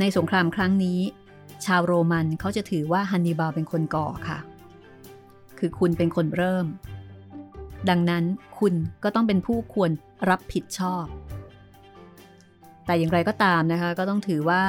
[0.00, 1.00] ในสงครามครั้งนี้
[1.66, 4.38] ชาวโรมันเขาจะถือว่าฮันนิบาลเป็นคนก่อค่ะ
[5.58, 6.66] คือคุณเป็นคนเริ่ม
[7.88, 8.24] ดังนั้น
[8.58, 9.90] คุณก็ต้องเป็นผู้ควร
[10.30, 11.06] รับผิดชอบ
[12.86, 14.62] แต่อย่างไรก็ตามนะคะ ก็ต้องถือว่า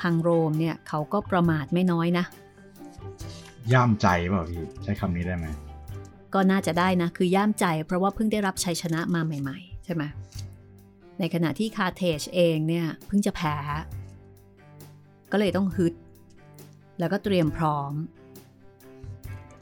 [0.00, 2.24] ทางโรมเนี่ยเขาก็ประมาทไม่น้อยนะ
[3.72, 5.46] ย่ามใจเปล่าพี่ใช้คำนี้ได้ไหม
[6.34, 10.02] ก็น่าจะได้นะ คือย่ามใจ เพราะว่าเพิ่งได้รับชัยชนะมาใหม่ ๆ ใช่ไหม
[11.18, 13.56] ในขณะที่คาเทจเองเนี่ยเพิ่งจะแพ้
[15.32, 15.94] ก็เลยต้องฮึด
[16.98, 17.92] แล้วก็เตรียมพร้อม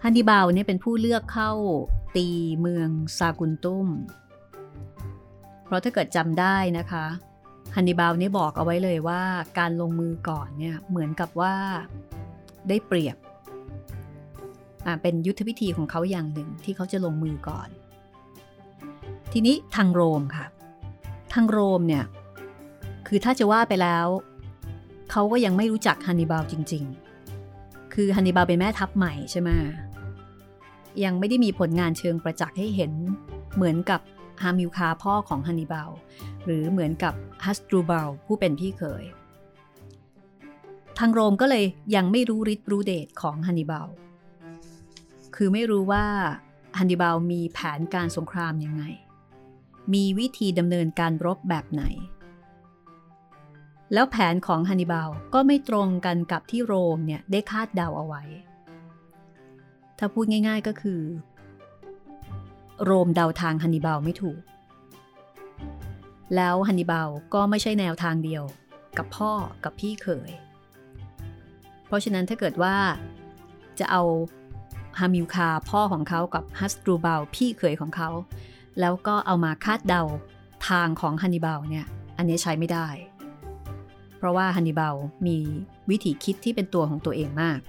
[0.03, 1.53] ฮันนิบาลเนี่ยเป็นผู้เลือกเข้า
[2.17, 2.29] ตี
[2.61, 2.89] เมือง
[3.19, 3.89] ซากุนตุ้ม
[5.65, 7.07] เพราะถ้าเกิดจำได้นะคะ
[7.75, 9.23] ฮันนิบาลเนี่ยบอกเอาไว้เลยว่า
[9.59, 11.55] การลงมือก่อนเนี่ยเหมือนกับว่า
[12.69, 13.17] ได้เปรียบ
[15.03, 17.69] เป็นยุทธวิธีของเขาอย่างหนึ่งที่เขาจะลงมือก่อน
[19.33, 20.47] ทีนี้ทางโรมค่ะ
[21.33, 22.05] ทางโรมเนี่ย
[23.09, 24.07] คือถ้าจะว่าไปแล้ว
[25.11, 26.85] เขาก็ยังไม่รู้จักฮันนิบาลจริง
[27.39, 29.51] ๆ คือฮันนิบาลเป็นแม่ทัพใหม่ใช่ไหม
[31.05, 32.93] ยังไม่ได้มีผลงานเชิงประจักษ์ให้เห็น
[33.55, 34.01] เหมือนกับ
[34.43, 35.91] ฮามิลคาพ่อของฮันนิบาล
[36.45, 37.15] หรือเหมือนกับ
[37.45, 39.05] ฮัสตรูบาลผู้เป็นพี่เขย
[40.99, 41.65] ทางโรมก็เลย
[41.95, 43.89] ยังไม่รู้ฤทธิ์รู้เดชของฮันนิบาล
[45.43, 46.07] คือไม่รู้ว่า
[46.79, 48.83] ฮันนิบาลมีแผนการสงครามยังไง
[49.95, 51.83] มีวิธีดำเนินการรบแบบไหน
[53.93, 58.23] แล้วแผนของฮันนิบาลก็ไม่ตรงกันกับที่โรมเนี่ยได้คาดเดาเอาไว้
[59.99, 61.01] ถ้าพูดง่ายๆก็คือ
[62.85, 64.41] โรมเดาทางฮันนิบาลไม่ถูก
[66.37, 68.45] แล้วฮันนิบาลก็ไม่ใช่แนวทางเดียว
[68.99, 69.33] กับพ่อ
[69.65, 70.31] กับพี่เขย
[71.87, 72.77] เพราะฉะนั้นถ้าเกิดว่า
[73.81, 74.05] จะเอา
[75.01, 78.11] ฮามิลคาพ่อของเขากับฮัสตรูเบลพี่เขยของเขา
[78.81, 80.03] แล้วก็เอามาคาดเดา
[80.69, 81.87] ทางของฮันนิบาลเนี่ย
[82.19, 82.89] อันนี้ใช้ไม่ได้
[84.19, 84.95] เพราะว่าฮันนิบาล
[85.27, 85.39] มี
[85.91, 87.61] วิธีคิดที่เป็นตัวของตัวเองมาก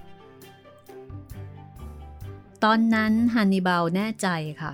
[2.64, 4.28] ตอนนั้นฮันนิบาลแน่ใจ
[4.62, 4.72] ค่ะ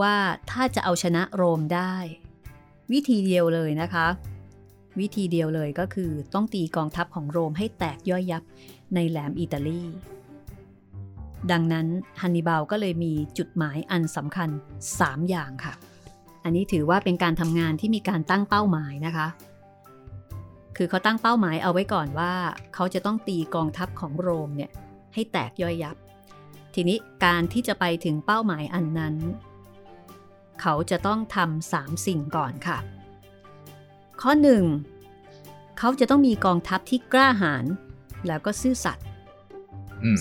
[0.00, 0.16] ว่า
[0.50, 1.94] ถ้าจะเอาชนะโรมได้
[2.92, 4.06] วิธีเดียวเลยนะคะ
[5.00, 8.42] วิธีเดียวเลยก็คือต้องตีกองทัพของโรมให้แตกย่อยยับ
[8.94, 9.82] ในแหลมอิตาลี
[11.50, 11.86] ดังนั้น
[12.20, 14.48] ฮันนิบาลก็เลยมีจุดหมายอันสำคัญ
[14.90, 15.74] 3 อย่างค่ะ
[16.44, 19.28] อันนี้ถือว่าเป็นการทำงานที่มีการตั้งเป้าหมายนะคะ
[20.76, 22.32] คือเขาตั้งเป้าหมายเอาไว้ก่อนว่า
[22.74, 24.70] เขาจะต้องตีกองทัพของโรมเนี่ย
[25.14, 25.96] ให้แตกย่อยยับ
[26.74, 29.14] ทีนี้การที่จะไปถึงเป้าหมายอันนั้น
[30.60, 32.78] เขาจะต้องทำสามสิ่งก่อนค่ะ
[34.20, 34.32] ข้อ
[35.06, 35.78] 1.
[35.78, 37.64] เขาจะต้องมีกองทัพที่กล้าหาญ
[38.26, 39.06] แล้วก็ซื่อสัตย์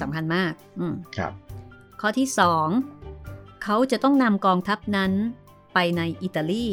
[0.01, 1.33] สำคัญมากอืมครับ
[2.01, 2.27] ข้อที่
[2.95, 5.11] 2เขาจะต้องนำกองทัพนั้น
[5.73, 6.67] ไปในอิตาลี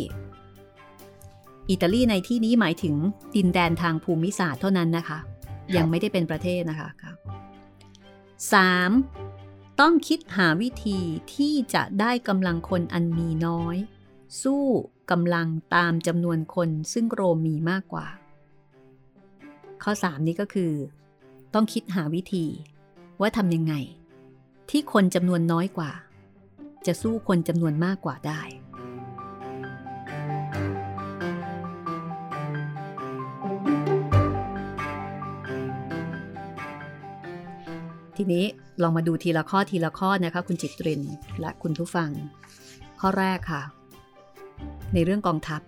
[1.70, 2.94] อิตาลีในที่นี้หมายถึง
[3.36, 5.18] ดินแดนทางภูมิศาสตร์เท่านั้นนะคะ
[5.76, 7.16] ยังไม่ได้เป็นประเทศนะคะครับ
[8.88, 9.80] 3.
[9.80, 10.98] ต้องคิดหาวิธี
[11.34, 13.76] ที่จะได้กำลังคนอันมีน้อย
[14.42, 14.64] สู้
[15.11, 18.06] กำลังตามจำนวนคนซึ่งโรมมีมากกว่า
[19.82, 20.72] ข้อ 3 นี้ก็คือ
[21.54, 22.46] ต้องคิดหาวิธี
[23.20, 23.74] ว่าทำยังไง
[24.70, 25.90] ที่คนจำนวนน้อยกว่า
[26.86, 28.40] จะสู้คนจำนวนมากกว่าได้
[38.16, 38.44] ทีนี้
[38.82, 41.02] ลองมาดูทีละข้อทีละข้อนะคะ คุณจิตริน
[41.40, 42.10] และคุณผู้ฟัง
[43.00, 43.62] ข้อแรกค่ะ
[44.94, 45.60] ในเรื่องกองทัพ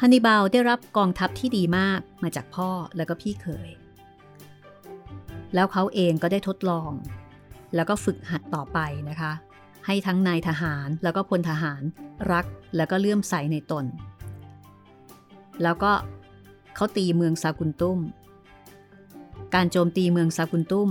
[0.00, 3.70] ฮันนิบาลได้รับกองทัพที่ดีมากมาจากพ่อและก็พี่เขย
[5.54, 6.90] แล้วเขาเองก็ได้ทดลอง
[7.74, 8.78] แล้วก็ฝึกหัดต่อไป
[9.08, 9.32] นะคะ
[9.86, 11.82] ให้ทั้งนายทหารแล้วก็พลทหาร
[12.32, 12.44] รัก
[12.76, 13.84] แล้วก็เลื่อมใสในตน
[15.62, 15.92] แล้วก็
[16.74, 17.98] เขาตีเมืองซากุนตุ้ม
[19.54, 20.88] การโจมตีเมืองซากุนตุ้ม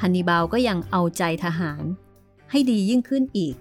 [0.00, 1.82] ฮันนิบาลก็ยังเอาใจทหาร
[2.50, 3.56] ให้ดียิ่งขึ้นอีก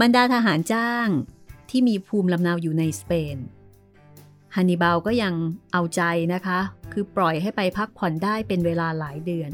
[0.00, 1.08] บรรดาทหารจ้าง
[1.70, 3.36] ที่มีภูมิลำเนาอยู่ในสเปน
[4.54, 5.34] ฮันนิบาลก็ยัง
[5.72, 6.02] เอาใจ
[6.34, 6.60] นะคะ
[6.94, 9.52] คือปล่อยให้ไปพักผ่อนได้เป็นเวลาหลายเดือน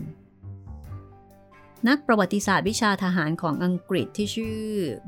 [1.88, 4.58] นักประวัติศาสตร์วิชาทหารของอังกฤษที่ชื่อ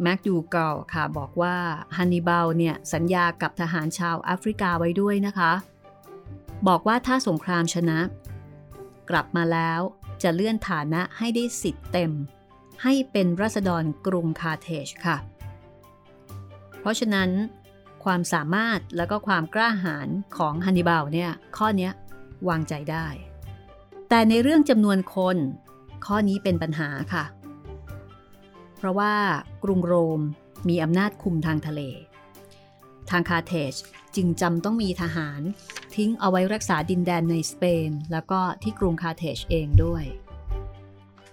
[0.02, 1.56] แม็กดูเกลค่ะบอกว่า
[1.96, 5.52] ฮันนิบาลเนี่ยสัญญากับทหารชาวแอฟริกาไว้ด้วยนะคะ
[6.68, 7.98] บอกว่าถ้าสงครามชนะ
[9.10, 9.80] กลับมาแล้ว
[10.22, 12.12] จะเลื่อนฐานะให้ได้สิทธิ์เต็ม
[12.82, 15.16] ให้เป็นรัษฎรกรุงคาเทจค่ะ
[16.80, 17.30] เพราะฉะนั้น
[18.04, 21.90] ความสามารถและก็ความกล้าหาญของฮันนิบาลเนี่ยข้อนี้
[22.48, 23.06] วางใจได้
[24.08, 25.36] แต่ในเรื่องจำนวนคน
[26.06, 27.24] ข้อนี้เป็นปัญหาค่ะ
[28.76, 29.14] เพราะว่า
[29.64, 30.20] กรุงโรม
[30.68, 31.80] มีอำนาจคุมทางทะเล
[33.10, 33.74] ทางคาเทจ
[34.16, 35.40] จึงจำต้องมีทหาร
[35.94, 40.04] ทิ้งเอาไว้รักษาดินแดนในสเปน แล้วก็ที่กรุงคาเทจเองด้วย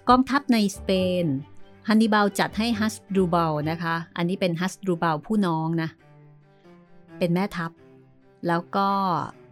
[0.08, 0.90] กองทัพในสเป
[1.22, 1.24] น
[1.88, 5.88] ฮันนิบาลจัดให้ฮัสดูเบลนะคะ อันนี้เป็นฮัสดูเบลผู้น้องนะ
[7.18, 7.70] เป็นแม่ทัพ
[8.48, 8.90] แล้วก็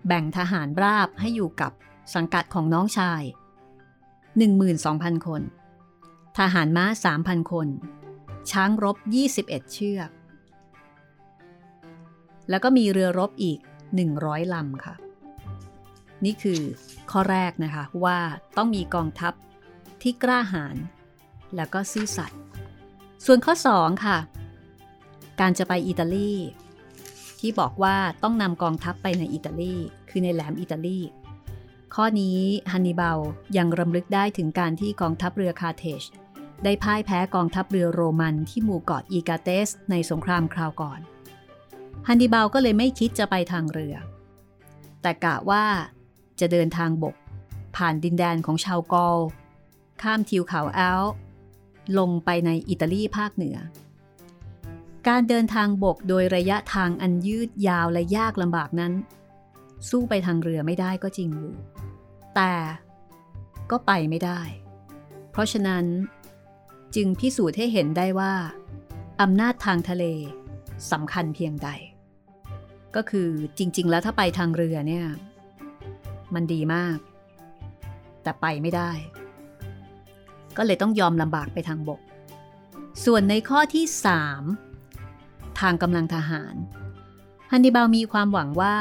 [0.09, 1.72] แบ่งทหารราบให้อยู่กับ
[2.14, 3.22] สังกัดของน้องชาย
[4.44, 5.42] 12,000 คน
[6.38, 6.84] ทหารม้า
[7.18, 7.68] 3,000 คน
[8.50, 8.96] ช้างรบ
[9.34, 10.11] 21 เชือก
[12.50, 13.59] แล้วก็มีเรือรบอีก
[14.06, 14.94] 100 ลำค่ะ
[16.24, 16.61] นี่คือ
[17.11, 18.18] ข้อแรกนะคะว่า
[18.56, 19.34] ต้องมีกองทัพ
[20.02, 20.76] ที่กล้าหาญ
[21.56, 22.40] แล้วก็ซื่อสัตย์
[23.24, 24.18] ส่วนข้อ 2 ค่ะ
[25.40, 26.32] การจะไปอิตาลี
[27.40, 29.76] ที่บอกว่าต้องนำกองทัพไปในอิตาลี
[30.11, 31.00] คือในแหลมอิตาลี
[31.94, 32.38] ข้อนี้
[32.72, 33.18] ฮันนิบาล
[33.56, 36.02] ยังรำลึกได้ถึงการที่กองทัพเรือคาเทจ
[36.64, 41.00] ได้พ่ายแพ้กองทัพเรือโรมันที่หมู่เกาะอีกาเตส ในสงครามคราวก่อน
[42.06, 43.94] ฮันนิบาลก็เลยไม่คิดจะไปทางเรือ
[45.02, 45.64] แต่กะว่า
[46.40, 47.16] จะเดินทางบก
[47.76, 49.16] ผ่านดินแดนของชาวกอล
[50.02, 51.02] ข้ามทิวเขาแอล
[51.98, 53.56] ลงไปในอิตาลีภาคเหนือ
[55.09, 58.92] การเดินทางบกโดยระยะทางอันยืดยาวและยากลำบากนั้น
[59.91, 61.55] สู้ไปทางเรือไม่ได้ก็จริงอยู่
[62.37, 62.53] แต่
[63.70, 64.41] ก็ไปไม่ได้
[65.31, 65.85] เพราะฉะนั้น
[66.95, 68.33] จึงพิสูจน์ให้เห็นได้ว่า
[69.20, 70.05] อำนาจทางทะเล
[70.93, 71.68] สำคัญเพียงใด
[72.97, 75.07] ก็คือจริง ๆ แล้วถ้าไปทางเรือเนี่ย
[76.35, 76.99] มันดีมาก
[78.22, 78.91] แต่ไปไม่ได้
[80.57, 82.01] ก็เลยต้องยอมลำบากไปทางบก
[83.05, 83.85] ส่วนในข้อที่
[84.72, 86.55] 3 ทางกำลังทหาร
[87.51, 88.76] ฮันนิบาลมีความหวังว่า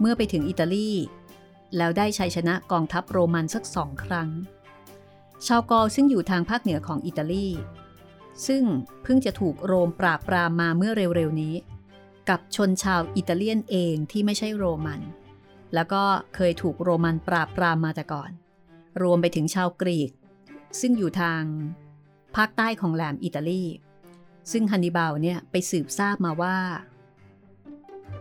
[0.00, 0.90] เมื่อไปถึงอิตาลี
[1.76, 4.28] แล้วได้ชัยชนะกองทัพโรมันสักสองครั้ง
[5.46, 7.46] ชาวกอลซึ่งอยู่ทางภาคเหนือของอิตาลี
[8.46, 8.62] ซึ่ง
[9.02, 11.54] เพิ่งจะถูกโรมปราบปรามมาเมื่อเร็วๆนี้
[12.28, 15.00] กับชนชาวอิตาเลียนเองที่ไม่ใช่โรมัน
[15.74, 16.02] แล้วก็
[16.34, 18.30] เคยถูกโรมันปราบปรามมาแต่ก่อน
[19.02, 20.10] รวมไปถึงชาวกรีก
[20.80, 21.42] ซึ่งอยู่ทาง
[22.36, 23.64] ภาคใต้ของแหลมอิตาลี
[24.52, 26.56] ซึ่งฮันนิบาลเนี่ยไปสืบทราบมาว่า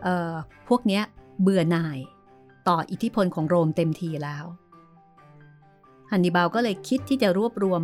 [0.04, 0.34] เอ่อ
[0.68, 1.04] พวกเนี้ย
[1.42, 2.00] เบื่อหน่าย
[2.68, 4.46] ต่ออิทธิพลของโรมเต็มทีแล้ว
[6.12, 7.82] ฮันนิบาลก็เลยคิดที่จะรวบรวม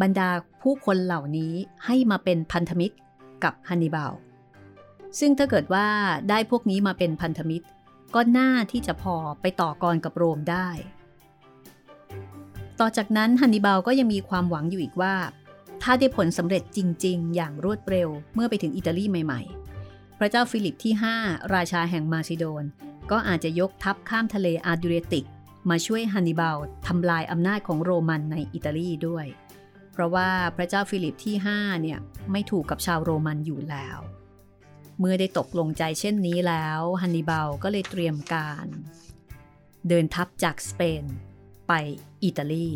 [0.00, 0.30] บรรดา
[0.62, 1.52] ผู้คนเหล่านี้
[1.84, 2.96] ให้มาเป็นพันธมิตร
[3.44, 4.12] กับฮันนิบาล
[5.18, 5.86] ซึ่งถ้าเกิดว่า
[6.28, 7.66] ได้พวกนี้มาเป็นพันธมิตร
[8.14, 10.68] ก็น่าที่จะพอไปต่อกรกับโรมได้
[12.80, 15.14] ต่อจากนั้นฮันนิบาลก็ยังมีความหวังอยู่อีกว่า
[15.82, 19.57] ถ้าได้ผลสำเร็จจริง ๆ อย่างรวดเร็วเมื่อไปถึงอิตาลีใหม่ ๆ
[20.18, 20.94] พระเจ้าฟิลิปที่
[21.24, 22.64] 5 ราชาแห่งมาซิโดน
[23.10, 25.24] ก็อาจจะยกทัพข้ามทะเลอาดูเรติก
[25.70, 29.26] มาช่วยฮันนิบาลทำลายอำนาจของโรมันในอิตาลีด้วย
[29.92, 31.98] เพราะว่าพระเจ้าฟิลิปที่ 5 เนี่ย
[32.32, 33.98] ไม่ถูกกับชาวโรมันอยู่แล้ว
[34.98, 38.66] เมื่อได้ตกลงใจเช่นนี้แล้วฮันนิบาลก็เลยเตรียมการ
[39.88, 41.04] เดินทัพจากสเปน
[41.68, 41.72] ไป
[42.24, 42.70] อิตาลี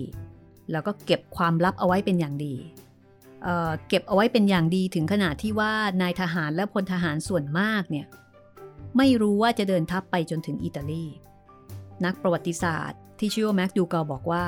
[0.71, 2.55] แล้วก็เก็บความลับเอาไว้เป็นอย่างดี
[3.43, 5.73] เเก็บเอาไว้เป็นอย่างดีถึงขนาดที่ว่า
[6.03, 8.07] นายทหารและพลทหารส่วนมากเนี่ย
[8.97, 11.07] ไม่รู้ว่าจะเดินทัพไปจนถึงอิตาลี
[12.05, 14.47] นักประวัติศาสตร์ที่ชื่อว่าแม็กดูกาบอกว่า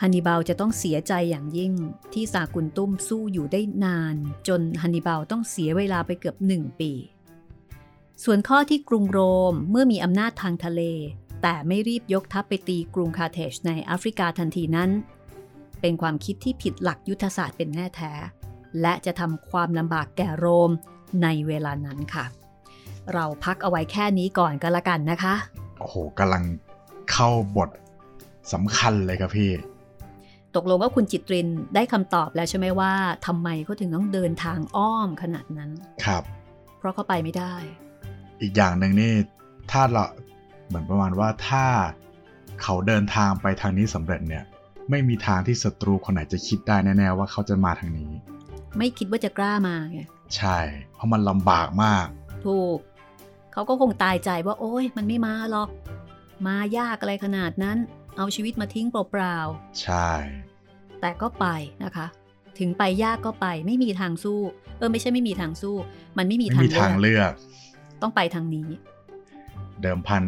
[0.00, 1.72] ฮันนิบาลจะต้องเสียใจอย่างยิ่ง
[2.12, 4.16] ที่สากุลตุ้มสู้อยู่ได้นาน
[4.48, 6.92] จนฮันนิบาลต้องเสียเวลาไปเกือบหนึ่งปี
[8.24, 9.20] ส่วนข้อที่กรุงโร
[9.52, 10.82] มเมื่อมีอำนาจทางทะเล
[11.42, 14.90] แต่ไม่รีบยกทัพไปตีกรุงคาเทจในแอฟริกาทันทีนั้น
[15.86, 18.12] เป็นความคิดที่ผิดหลักยุทธศาสตร์เป็นแน่แท้
[18.80, 20.70] และจะทำความลำบากแก่โรม
[21.22, 22.24] ในเวลานั้นค่ะ
[23.14, 25.34] เราพักเอาไว้แค่นี้ก่อนก็แล้วกันนะคะ
[25.78, 26.42] โอ้โหกำลัง
[27.10, 27.70] เข้าบท
[28.52, 29.50] สำคัญเลยครับพี่
[30.56, 32.92] ตกลงว่าคุณจิตรินได้คำตอบแล้วใช่ไหมว่า
[33.26, 35.70] ทำไมเขาถึงต้องเดินทางอ้อมขนาดนั้น
[36.04, 36.22] ครับ
[36.78, 37.54] เพราะเขาไปไม่ได้
[38.40, 39.12] อีกอย่างหนึ่งนี่
[39.70, 40.04] ถ้าเรา
[40.66, 41.64] เหมือนประมาณว่าถ้า
[42.62, 44.44] เขาเดินทางไปทางนี้สำเร็จเนี่ย
[44.90, 48.10] ไม่มีทางที่ศัตรูคนไหนจะคิดได้แน่ๆว่าเขาจะมาทางนี้
[48.78, 50.00] ไม่คิดว่าจะกล้ามาไง
[50.36, 50.58] ใช่
[50.94, 52.06] เพราะมันลำบากมาก
[52.46, 52.78] ถูก
[53.52, 55.68] เขาก็คงตายใจว่า โอ้ยมันไม่มาหรอก
[56.46, 57.78] มายากอะไรขนาดนั้น
[58.16, 59.36] เอาชีวิตมาทิ้งเปล่า
[59.82, 61.46] ใช่ๆแต่ก็ไป
[61.84, 62.06] นะคะ
[62.58, 64.40] ถึงไปยากก็ไป ไม่มีทางสู้
[64.78, 65.76] เออไม่ใช่ไม่มีทางสู้
[66.18, 67.32] มันไม่มีไม่มีทางเลือก
[68.02, 68.68] ต้องไปทางนี้
[69.82, 70.24] เดิมพัน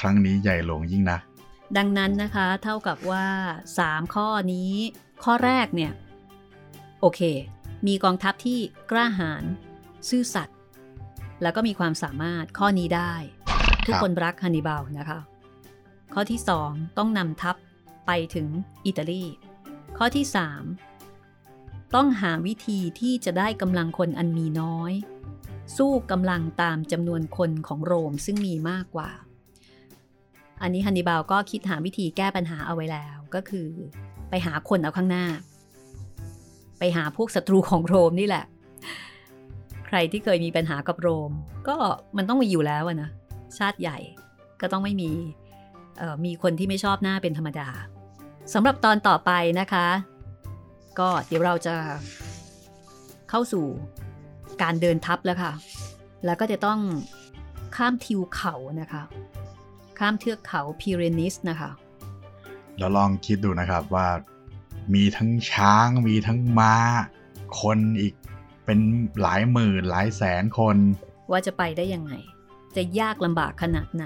[0.00, 1.18] ครั้งนี้ใหญ่หลวงยิ่งนะ
[1.76, 3.26] ดังนั้นนะคะเท่ากับว่า
[3.74, 4.72] 3 ข้อนี้
[5.24, 5.92] ข้อแรกเนี่ย
[7.00, 7.20] โอเค
[7.86, 8.58] มีกองทัพที่
[8.90, 9.44] กล้าหาญ
[10.08, 10.56] ซื่อสัตย์
[11.42, 13.14] แล้วก็มีความสามารถข้อนี้ได้
[13.86, 15.20] ทุกคนรักฮันนิบาลนะคะ
[16.14, 17.56] ข้อที่ 2 ต้องนำทัพ
[18.06, 18.48] ไปถึง
[18.86, 19.24] อิตาลี
[19.98, 20.24] ข้อที่
[21.10, 24.92] 3 ต้องหาวิธีที่จะได้กำลังคนอันมีน้อย
[25.76, 29.10] สู้กำลังตามจำนวนคนของโรมซึ่งมีมากกว่า
[30.62, 33.68] อันนี้ฮันนิบาลก็คิดหาวิธีแก้ปัญหาเอาไว้แล้วก็คือ
[34.30, 35.26] ไปหาคนเอาข้างหน้า
[36.78, 38.44] ไปหาพวกศัตรูของโรมนี่แหละ
[39.86, 41.32] ใครที่เคยมีปัญหากับโรม
[41.68, 41.76] ก็
[42.16, 43.10] มันต้องมีอยู่แล้วอะนะ
[43.58, 43.98] ชาติใหญ่
[44.60, 45.10] ก็ต้องไม่มี
[46.24, 47.68] มีคนที่ไม่ชอบหน้าเป็นธรรมดา
[48.54, 49.30] สำหรับตอนต่อไป
[49.60, 49.86] นะคะ
[50.98, 51.74] ก็เดี๋ยวเราจะ
[53.30, 53.64] เข้าสู่
[54.62, 55.52] การเดินทัพแล้วค่ะ
[56.24, 56.78] แล้วก็จะต้อง
[57.76, 59.02] ข้ามทิวเขานะคะ
[59.98, 61.70] ข้ามเทือกเขาพีเรนิสนะคะ
[62.78, 64.08] แล้วลองคิดดูนะครับว่า
[64.94, 66.74] มีทั้งช้างมีทั้งม้า
[67.60, 68.14] คนอีก
[68.64, 68.78] เป็น
[69.20, 70.76] หลายหมื่นหลายแสนคน
[71.30, 72.12] ว่าจะไปได้ยังไง
[72.76, 74.04] จะยากลำบากขนาดไหน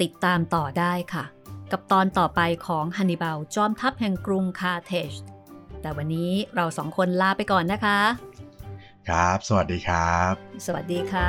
[0.00, 1.24] ติดตามต่อได้ค่ะ
[1.72, 5.12] กับตอนต่อไปของฮันนิบาลจอมทัพแห่งกรุงคาเทจ
[5.80, 7.98] แต่วันนี้เราสองคนลาไปก่อนนะคะ
[9.08, 10.32] ครับ สวัสดีครับ
[10.66, 11.28] สวัสดีค่ะ